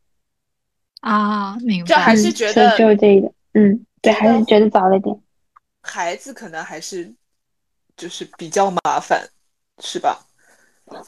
[1.01, 1.87] 啊，明白。
[1.87, 2.15] 就还。
[2.15, 5.19] 是觉得只有这一个，嗯，对，还是觉得早了点。
[5.81, 7.13] 孩子可能还是
[7.95, 9.27] 就是比较麻烦，
[9.79, 10.25] 是吧？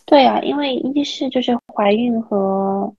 [0.06, 2.94] 对啊，因为一是就是怀孕和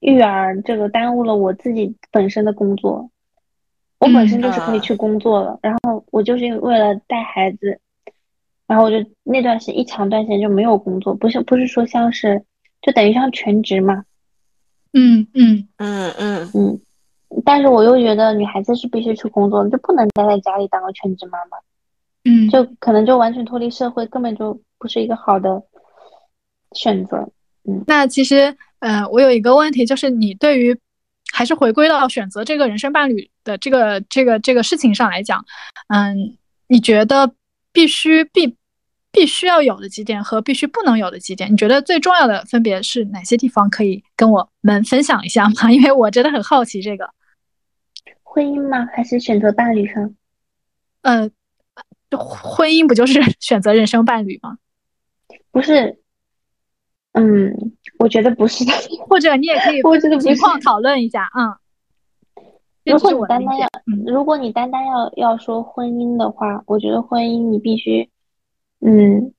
[0.00, 3.10] 育儿这个耽误了我自己本身的工作，
[3.98, 7.80] 我本身就是可以啊去工作了，然后我就是为了带孩子，
[8.66, 12.42] 然后我就那段时间一长段时间就没有工作，不是不是说像是
[12.82, 14.04] 就等于像全职嘛，
[14.92, 15.68] 嗯嗯。
[15.76, 16.80] 嗯嗯，嗯，
[17.44, 21.58] 但是我又觉得女孩子是必须去工作的，就不能待在家里当个全职妈妈，
[22.24, 25.62] 嗯，就可能就完全脱离社会，根本就不是一个好的
[26.72, 27.28] 选择。
[27.68, 27.82] 嗯。
[27.86, 30.78] 那其实，呃，我有一个问题，就是你对于
[31.32, 35.44] 还是回归到选择这个人生伴侣的这个这个这个事情上来讲，
[35.88, 36.36] 嗯，
[36.68, 37.34] 你觉得
[37.74, 38.56] 必须必
[39.12, 43.68] 必须要有的几点和必须不能有的几点，你觉得最重要的分别是哪些地方？
[43.68, 45.68] 可以跟我们分享一下吗？
[45.70, 47.10] 因为我真的很好奇这个。
[48.22, 48.86] 婚姻吗？
[48.94, 50.14] 还是选择伴侣上？
[51.02, 51.30] 呃，
[52.16, 54.56] 婚姻不就是 选择人生伴侣吗？
[55.50, 55.98] 不是，
[57.12, 57.52] 嗯，
[57.98, 58.72] 我觉得不是的。
[59.06, 61.54] 或者你也可以 我觉得不是情况讨论一下，嗯。
[62.84, 64.04] 这如果你单单要，嗯。
[64.06, 68.10] 如果你单单要要说婚姻的话，我觉得婚姻你必须，
[68.80, 69.32] 嗯，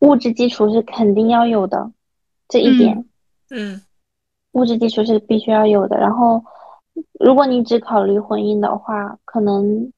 [0.00, 1.90] 物质基础是肯定要有的，
[2.48, 3.04] 这一点，
[3.50, 3.80] 嗯
[4.52, 5.96] 物质基础是必须要有的。
[5.98, 6.42] 然后，
[7.18, 9.92] 如果你只考虑婚姻的话，可能，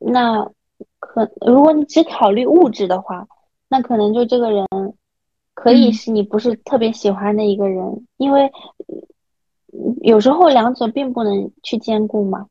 [0.00, 0.50] 那
[0.98, 3.26] 可如果你只考虑物质的话，
[3.68, 4.66] 那可能就这个人
[5.54, 5.92] 可以嗯。
[5.92, 8.46] 是你不是特别喜欢的一个人，因为
[8.88, 9.02] 嗯
[10.02, 12.46] 有时候两者并不能去兼顾嘛。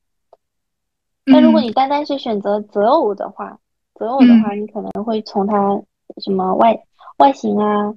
[1.26, 3.60] 但如果嗯你单单是选择择偶的话，
[3.94, 5.80] 择偶的话，你可能会从他
[6.22, 6.78] 什么外
[7.18, 7.94] 外形啊，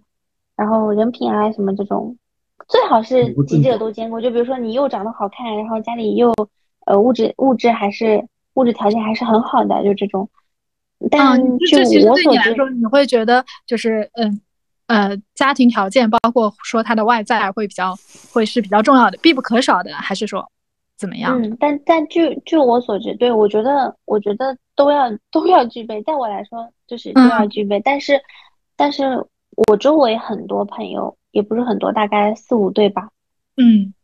[0.57, 2.17] 然后人品啊什么这种，
[2.69, 4.21] 最好是几者都兼顾。
[4.21, 6.33] 就比如说你又长得好看，然后家里又
[6.85, 10.29] 呃物质物质还是物质条件还是很好的，就这种。
[11.01, 14.41] 啊，但就我所知，对你来说，你会觉得就是嗯
[14.87, 17.95] 呃家庭条件，包括说他的外在会比较
[18.33, 20.51] 会是比较重要的，必不可少的，还是说
[20.97, 21.41] 怎么样？
[21.41, 27.81] 嗯，但但据据我所知，对我觉得我觉得都要都要具备，在我来说就是都要嗯具备。
[27.81, 28.21] 但是
[28.77, 29.27] 但是
[29.69, 33.09] 我周围很多朋友，也不是很多，大概四五对吧，
[33.57, 33.95] 嗯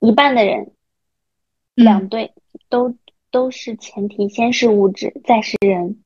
[0.00, 0.72] 一半的人，
[1.76, 2.32] 嗯两对
[2.68, 2.94] 都
[3.30, 5.98] 都是前提，先是物质，再是人。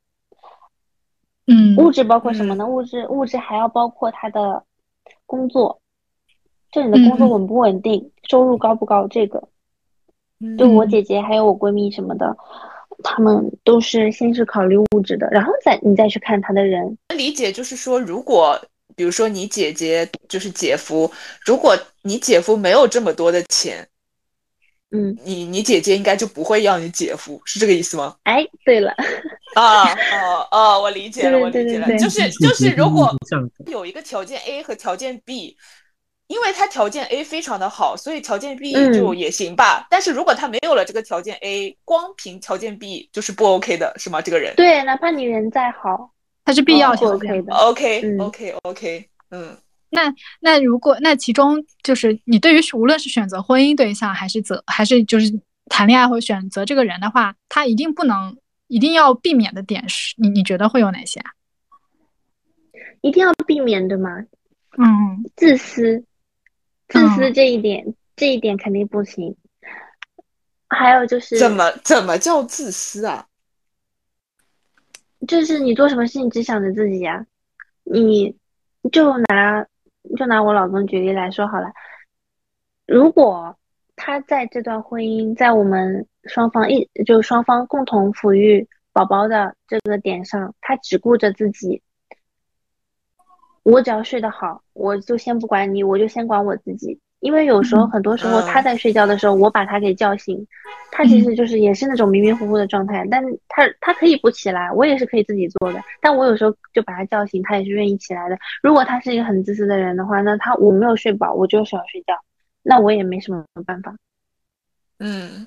[1.51, 2.67] 嗯物质包括什么呢？
[2.67, 4.63] 物质物质还要包括他的
[5.27, 5.81] 工作，
[6.71, 9.43] 就你的工作稳不稳定，收入高不高，这个。
[10.41, 12.37] 嗯就我嗯姐姐还有我闺蜜什么的，
[13.03, 16.97] 他们都是先是考虑物质的，然后再你再去看他的人。
[17.17, 18.57] 理解就是说，如果
[18.95, 21.11] 比如说你姐姐就是姐夫，
[21.45, 23.89] 如果你姐夫没有这么多的钱，
[24.91, 28.17] 嗯，你你姐姐应该就不会要你姐夫，是这个意思吗？
[28.23, 28.95] 哎，对了，
[29.55, 33.15] 啊哦哦，我理解了，我理解了，对对就是就是如果
[33.67, 35.57] 有一个条件 A 和条件 B，
[36.29, 39.87] 因为他条件 A 非常的好，所以条件 B 嗯就也行吧。
[39.91, 44.23] 但是如果他没有了这个条件 A，光凭条件 B 就是不 OK 的，是吗？
[44.23, 46.11] 这个人对，哪怕你人再好，
[46.45, 47.55] 他是必要不条件 OK 的。
[47.55, 49.57] OK 嗯 OK OK，嗯
[49.91, 58.37] 那那如果那其中就是你对于无论是选择婚姻对象，还是择还是就是谈恋爱或选择这个人的话，他一定不能
[58.67, 61.31] 一定要避免的点是，你你觉得会有哪些啊？
[63.01, 64.11] 一定要避免，对吗？
[64.77, 66.05] 嗯自私，
[66.89, 69.37] 自私这一点，这一点肯定不行。
[70.69, 73.27] 还有就是怎么怎么叫自私啊？
[75.27, 77.27] 就是你做什么事情只想着自己呀、
[77.85, 78.37] 你
[78.93, 79.67] 就拿
[80.17, 81.73] 就拿我老公举例来说好了，
[82.87, 83.57] 如果
[83.97, 91.83] 他在这段婚姻，在我们双方一就双方共同抚育宝宝的这个点上，他只顾着自己，
[93.63, 97.01] 我只要睡得好，我就先不管你，我就先管我自己。
[97.21, 100.47] 因为有时候，嗯很多时候嗯他在睡觉的时候，我把他给叫醒，
[100.93, 108.39] 他其实就是也是那种迷迷糊糊的状态，但是他他可以不起来，我也是可以自己做的，但我有时候就把他叫醒，他也是愿意起来的。
[108.63, 112.15] 如果他是一个很自私的人的话，那他我没有睡饱，我就是要睡觉，
[112.63, 113.97] 那我也没什么办法。
[115.01, 115.47] 嗯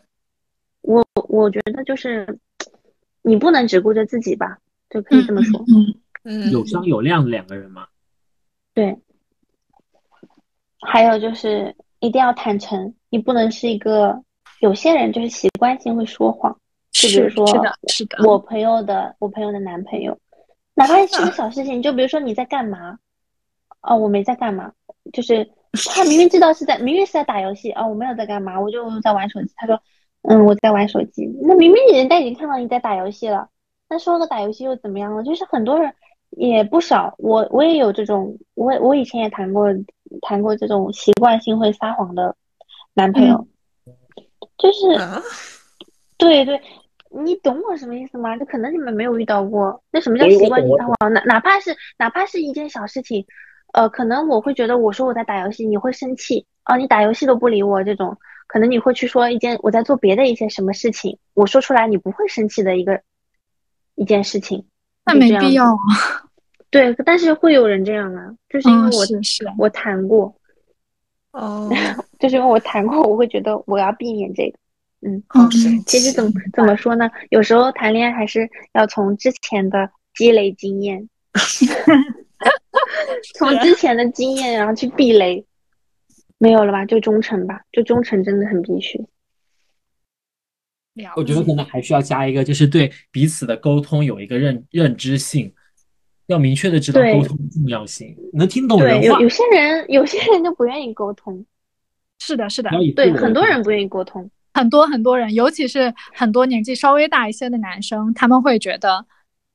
[0.82, 2.40] 我我觉得就是
[3.22, 4.58] 你不能只顾着自己吧，
[4.90, 5.64] 就可以这么说。
[5.68, 5.94] 嗯
[6.24, 7.88] 嗯，有商有量的两个人嘛。
[8.74, 8.98] 对，
[10.82, 14.22] 还有就是一定要坦诚，你不能是一个
[14.60, 16.56] 有些人就是习惯性会说谎，
[16.92, 20.18] 就比如说是是的，是的，我朋友的我朋友的男朋友，
[20.74, 22.98] 哪怕是个小事情，就比如说你在干嘛，
[23.82, 24.72] 哦，我没在干嘛，
[25.14, 25.48] 就是
[25.90, 29.52] 他明明知道是在，明明是在打游戏，哦，我没有在干嘛，我就在玩手机。
[29.56, 29.80] 他说，
[30.24, 31.26] 嗯，我在玩手机。
[31.42, 33.48] 那明明人家已经看到你在打游戏了，
[33.90, 35.24] 那说个打游戏又怎么样了？
[35.24, 35.94] 就是很多人
[36.32, 39.68] 也不少，我我也有这种，我我以前也谈过
[40.22, 42.36] 谈过这种习惯性会撒谎的
[42.94, 43.48] 男朋友，
[44.58, 44.92] 就是。
[45.00, 45.22] 啊
[46.18, 46.62] 对对，
[47.10, 48.38] 你懂我什么意思吗？
[48.38, 51.12] 就可能你们没有遇到过，那什么叫习惯性撒谎？
[51.12, 53.26] 哪哪怕是哪怕是一件小事情，
[53.74, 63.02] 呃，可能我会觉得我说我在打游戏，你会生气哦，你打游戏都不理我这种，可能你会去说一件我在做别的一些什么事情，我说出来你不会生气的一个
[63.96, 64.68] 一件事情，
[65.04, 66.30] 那没必要啊。
[66.72, 70.34] 对，但是会有人这样啊，就是因为嗯，我、是是，我谈过，
[71.34, 71.70] 哦，
[72.18, 74.58] 就是因为我谈过，我会觉得我要避免这个。
[75.02, 75.50] 嗯，嗯
[75.86, 77.10] 其实怎么怎么说呢？
[77.30, 81.08] 有时候谈恋爱还是要从之前的积累经验，
[83.36, 85.46] 从之前的经验然后去避雷。
[86.38, 86.84] 没有了吧？
[86.86, 89.00] 就忠诚吧，就忠诚真的很必须。
[91.16, 95.54] 我觉得可能还需要加一个，就是对彼此的沟通有一个认认知性，
[96.32, 101.46] 要明确的知道沟通的重要性，能听懂对，人话有有，些人有些人就不愿意沟通，
[102.20, 104.30] 是的，是的对，很多人不愿意沟通。
[104.54, 109.06] 很多很多人，尤其是很多年纪稍微大一些的男生，他们会觉得，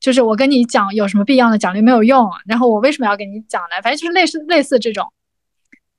[0.00, 1.58] 就是我跟你讲有什么必要呢？
[1.58, 3.82] 讲了又没有用，然后我为什么要跟你讲呢？
[3.82, 5.06] 反正就是类似类似这种。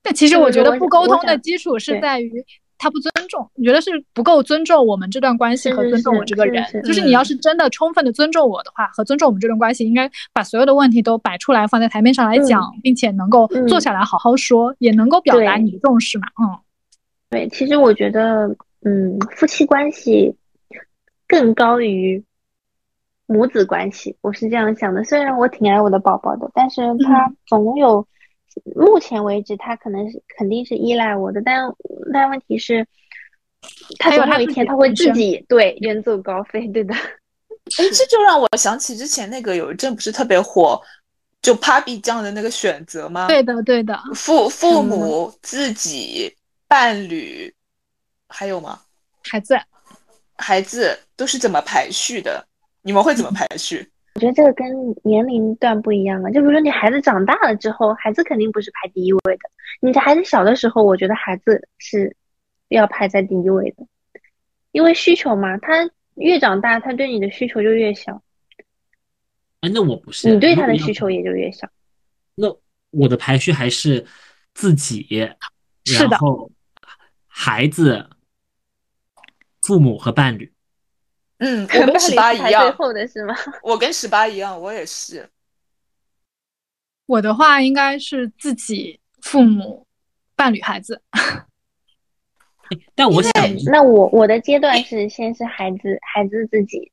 [0.02, 2.44] 但其实我我觉得不沟通的基础是在于
[2.78, 6.64] 他不尊重，你觉得是不够尊重我们这段关系和尊重我这个人。
[6.64, 16.28] 是是就是你要嗯是真的充分的尊重我的话，和尊重我们这段关系，应该把所有的问题都摆出来，放在台面上来讲，并且能够嗯坐下来好好说，也能够表达你的重视嘛。
[16.40, 16.56] 嗯，
[17.30, 18.48] 对，其实我觉得，
[18.84, 20.34] 嗯，夫妻关系
[21.26, 22.22] 更高于
[23.26, 25.04] 母子关系，我是这样想的。
[25.04, 28.06] 虽然我挺爱我的宝宝的，但是嗯他总有，
[28.76, 31.62] 目前为止他可能是肯定是依赖我的，但
[32.12, 32.86] 但问题是，
[33.98, 36.94] 他总有一天他会自己对远走高飞，对的。
[37.78, 40.80] 哎，这就让我想起之前那个有一阵不是特别火，
[41.42, 43.28] 就 Papi 酱的那个选择吗？
[43.28, 43.98] 对的，对的。
[44.14, 46.34] 父父嗯母、自己、
[46.66, 47.54] 伴侣，
[48.28, 48.80] 还有吗？
[49.22, 49.58] 孩子，
[50.36, 52.42] 孩子都是怎么排序的？
[52.80, 53.86] 你们会怎么排序？
[54.18, 54.66] 我觉得这个跟
[55.04, 56.30] 年龄段不一样啊。
[56.30, 59.48] 就比如说你孩子长大了之后，孩子肯定不是排第一位的。
[59.80, 62.16] 你的孩子小的时候，我觉得孩子是
[62.66, 63.86] 要排在第一位的，
[64.72, 68.20] 因为需求嘛，他越长大，他对你的需求就越小，
[69.60, 71.68] 哎，那我不是，你对他的需求也就越小。
[72.34, 72.52] 那
[72.90, 74.04] 我的排序还是
[74.52, 75.30] 自己，
[75.96, 76.50] 然后
[77.28, 78.10] 孩子、
[79.62, 80.52] 父母和伴侣。
[81.38, 83.34] 嗯，我跟十八一样最后的是吗？
[83.62, 85.28] 我跟十八一样，我也是。
[87.06, 89.86] 我的话应该是自己、父母、
[90.36, 91.00] 伴侣、孩子。
[92.94, 93.32] 但我想
[93.72, 96.92] 那我我的阶段是先是孩子，孩子自己，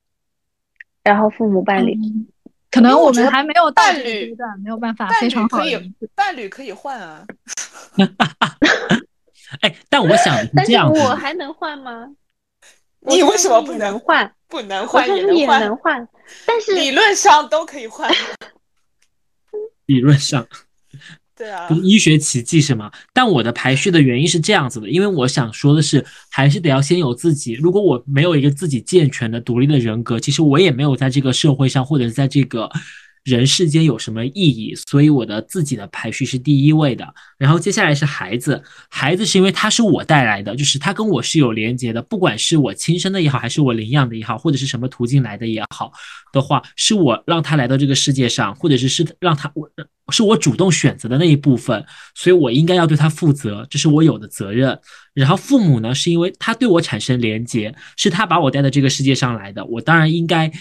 [1.02, 1.92] 然后父母伴侣。
[1.94, 2.26] 嗯，
[2.70, 5.76] 可能我们还没有到这个伴侣阶段，没有办法非常好可以
[6.14, 7.26] 伴侣可以换啊。
[9.60, 12.08] 哎，但我想的是 但是这样，我还能换吗？
[13.08, 14.32] 你为什么不能能换？
[14.48, 16.08] 不能换也也能换，能换，
[16.46, 18.08] 但是理论上都可以换。
[19.86, 20.46] 理论上
[21.36, 22.90] 对啊医学奇迹是吗？
[23.12, 27.52] 但我的排序的原因是这样子的，因为我想说的是，还是得要先有自己。
[27.54, 32.70] 如果我没有一个自己健全的、独立的人格，其实我也没有在这个社会上或者是在这个
[33.26, 37.04] 人世间有什么意义，所以我的自己的排序是第一位的。
[37.36, 45.90] 然后接下来是孩子，孩子是因为他是我带来的，就是他跟我是有连接的，不管是我亲生的也好，还是我领养的也好，或者是什么途径来的也好
[46.32, 49.68] 的话，是我让他来到这个世界上，或者是是让他我
[50.12, 54.78] 是我主动选择的那一部分，所以我应该要对他负责，这是我有的责任。
[55.14, 60.52] 然后父母呢，是因为他对我产生连接，是他把我带到这个世界上来的，我当然应该。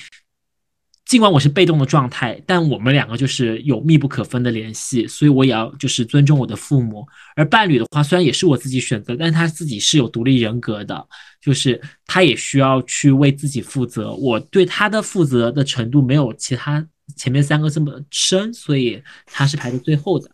[1.06, 7.08] 尽管我是被动的状态，但我们两个就是有密不可分的联系，所以我也要就是尊重我的父母。
[7.36, 11.08] 而伴侣的话，虽然也是我自己选择，但他自己是有独立人格的，
[11.40, 14.12] 就是他也需要去为自己负责。
[14.14, 16.84] 我对他的负责的程度没有其他
[17.16, 20.28] 前面三个这么深，所以他是排在最后的。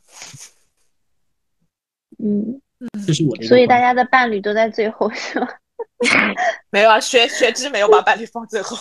[2.24, 2.62] 嗯，
[3.06, 3.46] 这是我的。
[3.46, 5.48] 所以大家的伴侣都在最后，是吗？
[6.72, 8.78] 没有啊，学学之没有把伴侣放最后。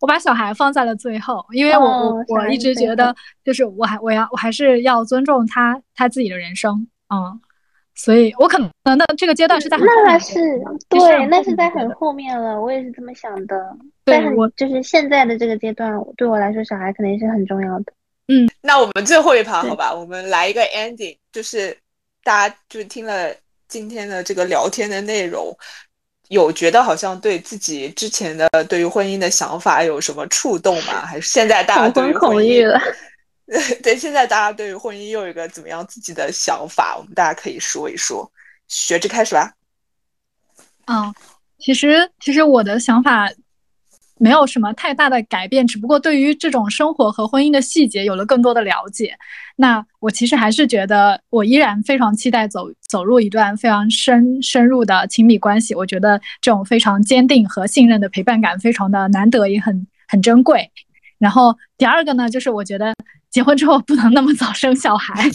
[0.00, 3.14] 我把小孩放在了最后，因为我我我一直觉得，
[3.44, 7.40] 就是我还我要我还是要尊重他他自己的人生，嗯，
[7.94, 10.34] 所以我可能那这个阶段是在那是
[10.88, 13.76] 对，那是在很后面了，我也是这么想的。
[14.04, 17.92] 对，我就是现在的这个阶段，对我来说，小孩肯定是很重要的。
[18.28, 21.76] 嗯，那我们最后一盘好吧，我们来一个 ending，就是
[22.24, 23.34] 大家就听了
[23.68, 25.56] 今天的这个聊天的内容。
[26.32, 31.04] 有觉得好像对自己之前的对于婚姻的想法有什么触动吗？
[31.04, 32.66] 还是现在大家对于婚姻，
[33.82, 36.96] 对现在大家对于婚姻又有一个怎么样自己的想法？
[36.96, 38.30] 我们大家可以说一说。
[38.66, 39.52] 学着开始吧。
[40.86, 41.14] 嗯，
[41.58, 43.30] 其实其实我的想法。
[44.22, 49.18] 没有什么太大的改变，只不过对于这种生活和婚姻的细节有了更多的了解。
[49.56, 55.74] 那我其实还是觉得，我依然非常期待走走入一段非常深深入的亲密关系。
[55.74, 60.70] 我觉得这种非常坚定和信任的陪伴感非常的难得，也很很珍贵。
[61.18, 62.94] 然后第二个呢，就是我觉得
[63.28, 65.28] 结婚之后不能那么早生小孩，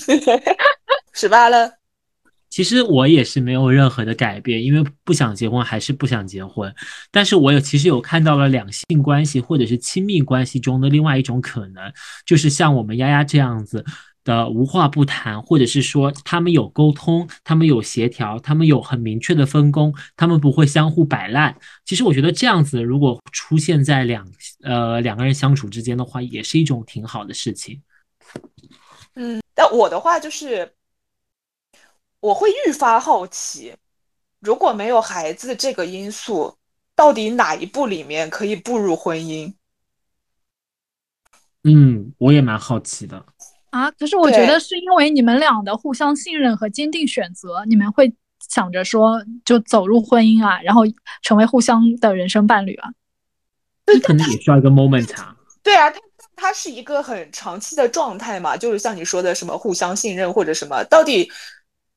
[1.14, 1.77] 十八了。
[2.58, 6.74] 其实我也是没有任何的改变，因为不想结婚还是不想结婚。
[7.12, 11.94] 但是我有其实有看到了两性关系或者是亲密关系中的另外一种可能，
[12.26, 13.86] 就是像我们丫丫这样子
[14.24, 21.56] 的无话不谈，或者是说他们有沟通，他们有协调，他们有很明确的分工，他们不会相互摆烂。
[21.86, 24.28] 其实我觉得这样子如果出现在两
[24.64, 27.80] 呃两个人相处之间的话，也是一种挺好的事情。
[29.14, 30.68] 嗯，但我的话就是。
[32.28, 33.74] 我会愈发好奇，
[34.42, 36.58] 如果没有孩子这个因素，
[36.94, 39.54] 到底哪一步里面可以步入婚姻？
[41.64, 43.26] 嗯，我也蛮好奇的
[43.70, 43.90] 啊。
[43.92, 48.14] 可是我觉得是因为你们俩的互相信任和坚定选择，你们会
[48.50, 50.82] 想着说就走入婚姻啊，然后
[51.22, 52.90] 成为互相的人生伴侣啊。
[53.86, 55.34] 这可能也需要一个 moment 啊。
[55.64, 56.00] 对啊，它
[56.36, 61.32] 它是一个很长期的状态嘛，就是像你说的什么互相信任或者什么，到底。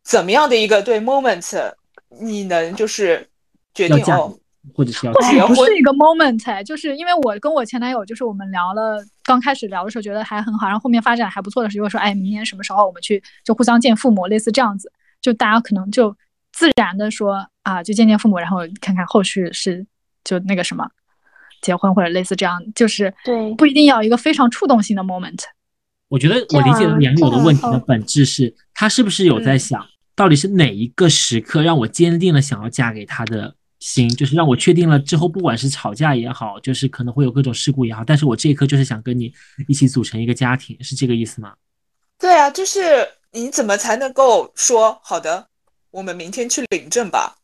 [0.05, 1.72] 怎么样的一个对 moment，
[2.20, 3.28] 你能就是
[3.74, 4.36] 决定哦，
[4.74, 5.55] 或者是要结婚？
[5.55, 14.90] 不是一个 moment，就是因为我跟我前男友，就是我们聊了，刚开始聊的时候觉得还很好，然后后面发展还不错的时候说，哎，明年什么时候我们去就互相见父母，类似这样子，
[15.20, 16.16] 就大家可能就
[16.53, 19.86] 自然的说啊，就见见父母，然后看看后续是
[20.24, 20.88] 就那个什么
[21.62, 25.40] 结婚或者类似这样，就是对，不一定要一个非常触动性的 moment。
[26.09, 39.30] 我觉得我理解的杨柳的问题的本质是，他是不是有在想，到底是哪一个时刻让我坚定了想要嫁给他的心，就是让我确定了之后，不管是吵架也好，就是可能会有各种事故也好，但是我这一刻就是想跟你
[39.68, 41.52] 一起组成一个家庭，是这个意思吗？
[42.18, 45.46] 对啊，就是你怎么才能够说好的，
[45.90, 47.36] 我们明天去领证吧？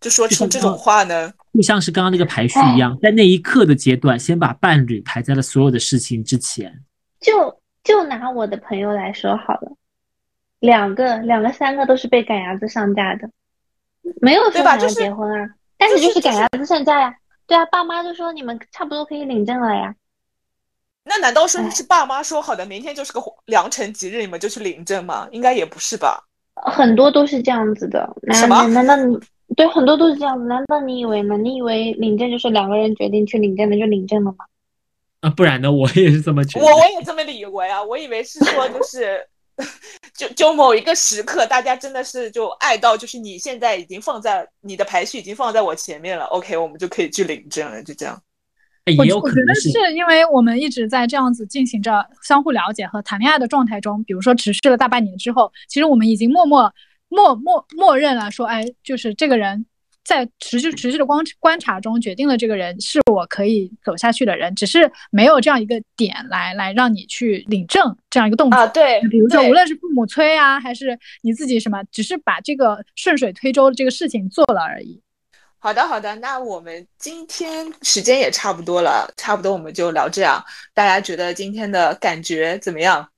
[0.00, 1.32] 就说出这种话呢？
[1.54, 6.82] 就像是刚刚那个排序一样，在那一刻的阶段，先把伴侣排在了所有的事情之前，
[7.20, 7.56] 就。
[7.82, 9.74] 就拿我的朋友来说好了，
[10.60, 13.28] 两个、两个、三个都是被赶鸭子上架的，
[14.20, 17.14] 没有说想要结婚啊，但是就是赶鸭子上架呀。
[17.46, 19.94] 对啊，爸妈就说你们差不多可以领证了呀。
[21.02, 25.26] 那难道说是爸妈说好的，明天就是个良辰吉日，你们就去领证吗？
[25.32, 26.22] 应该也不是吧。
[26.54, 28.08] 很多都是这样子的。
[28.32, 28.66] 什么？
[28.68, 29.18] 难道你
[29.56, 30.44] 对很多都是这样子？
[30.44, 31.36] 难道你以为呢？
[31.38, 34.44] 你以为领证就是两个人决定去领证的就领证了吗？
[35.22, 35.72] 啊，不然呢？
[35.72, 36.66] 我也是这么觉得。
[36.66, 39.26] 我我也这么以为啊，我以为是说就是，
[40.14, 48.20] 就就某一个时刻，大家真的是就爱到，就是你现在已经放在你的排序已经放在我前面了，OK，我们就可以去领证了，就这样。
[48.86, 56.72] 也有可能我觉得是因为我们一直在这样子进行着相互了解和谈恋爱的状态中，比如说持续了大半年之后，其实我们已经默默
[57.08, 59.66] 默默默认了说，哎，就是这个人。
[60.10, 68.66] 在持续持续的观观察中决定了这个人是我可以走下去的人，只是没有这样一个点来来让你去领证这样一个动作啊。
[68.66, 75.00] 对，比如说无论是父母催啊，还是你自己什么，只是把这个顺水推舟的这个事情做了而已。
[75.60, 80.44] 好的，好的，那我们今天时间也差不多了，差不多我们就聊这样。
[80.74, 83.08] 大家觉得今天的感觉怎么样？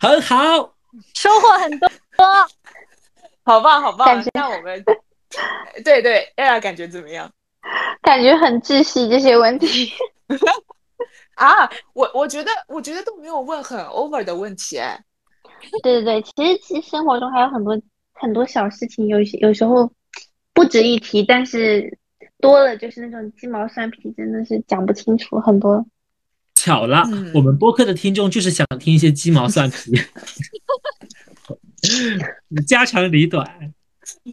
[0.00, 0.36] 很好，
[1.14, 1.88] 收获很多，
[3.46, 4.30] 好棒，好棒感觉！
[4.34, 4.84] 那我们
[5.84, 7.30] 对 对，艾拉感觉怎么样
[8.02, 9.92] 感觉很窒息这些问题。
[11.34, 11.70] 啊？
[11.92, 14.98] 我我觉得我觉得都没有问很 over 的问题，哎，
[15.82, 17.80] 对对对，其实其实生活中还有很多
[18.12, 19.92] 很多小事情，有些有时候
[20.52, 21.96] 不值一提，但是
[22.40, 25.86] 多了就是那种鸡毛蒜皮，真的是讲不清楚很多。
[26.56, 29.92] 巧了，嗯我们播客的听众就是想听一些鸡毛蒜皮，
[32.66, 33.74] 家长里短。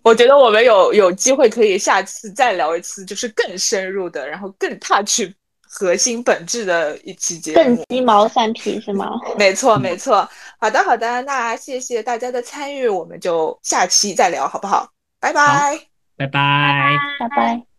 [0.04, 5.22] 我觉得我们有有机会可以下次再聊一次，就是更深入的，然后更 touch
[5.68, 7.84] 核心本质的一期节目更。
[7.90, 9.12] 鸡毛蒜皮是吗？
[9.38, 10.28] 没错，没错。
[10.60, 14.90] 好的，好的，那谢谢大家的参与，我们就下期再聊，好不好？
[15.20, 15.80] 拜拜。
[16.18, 16.98] 拜拜。
[17.20, 17.75] 拜拜。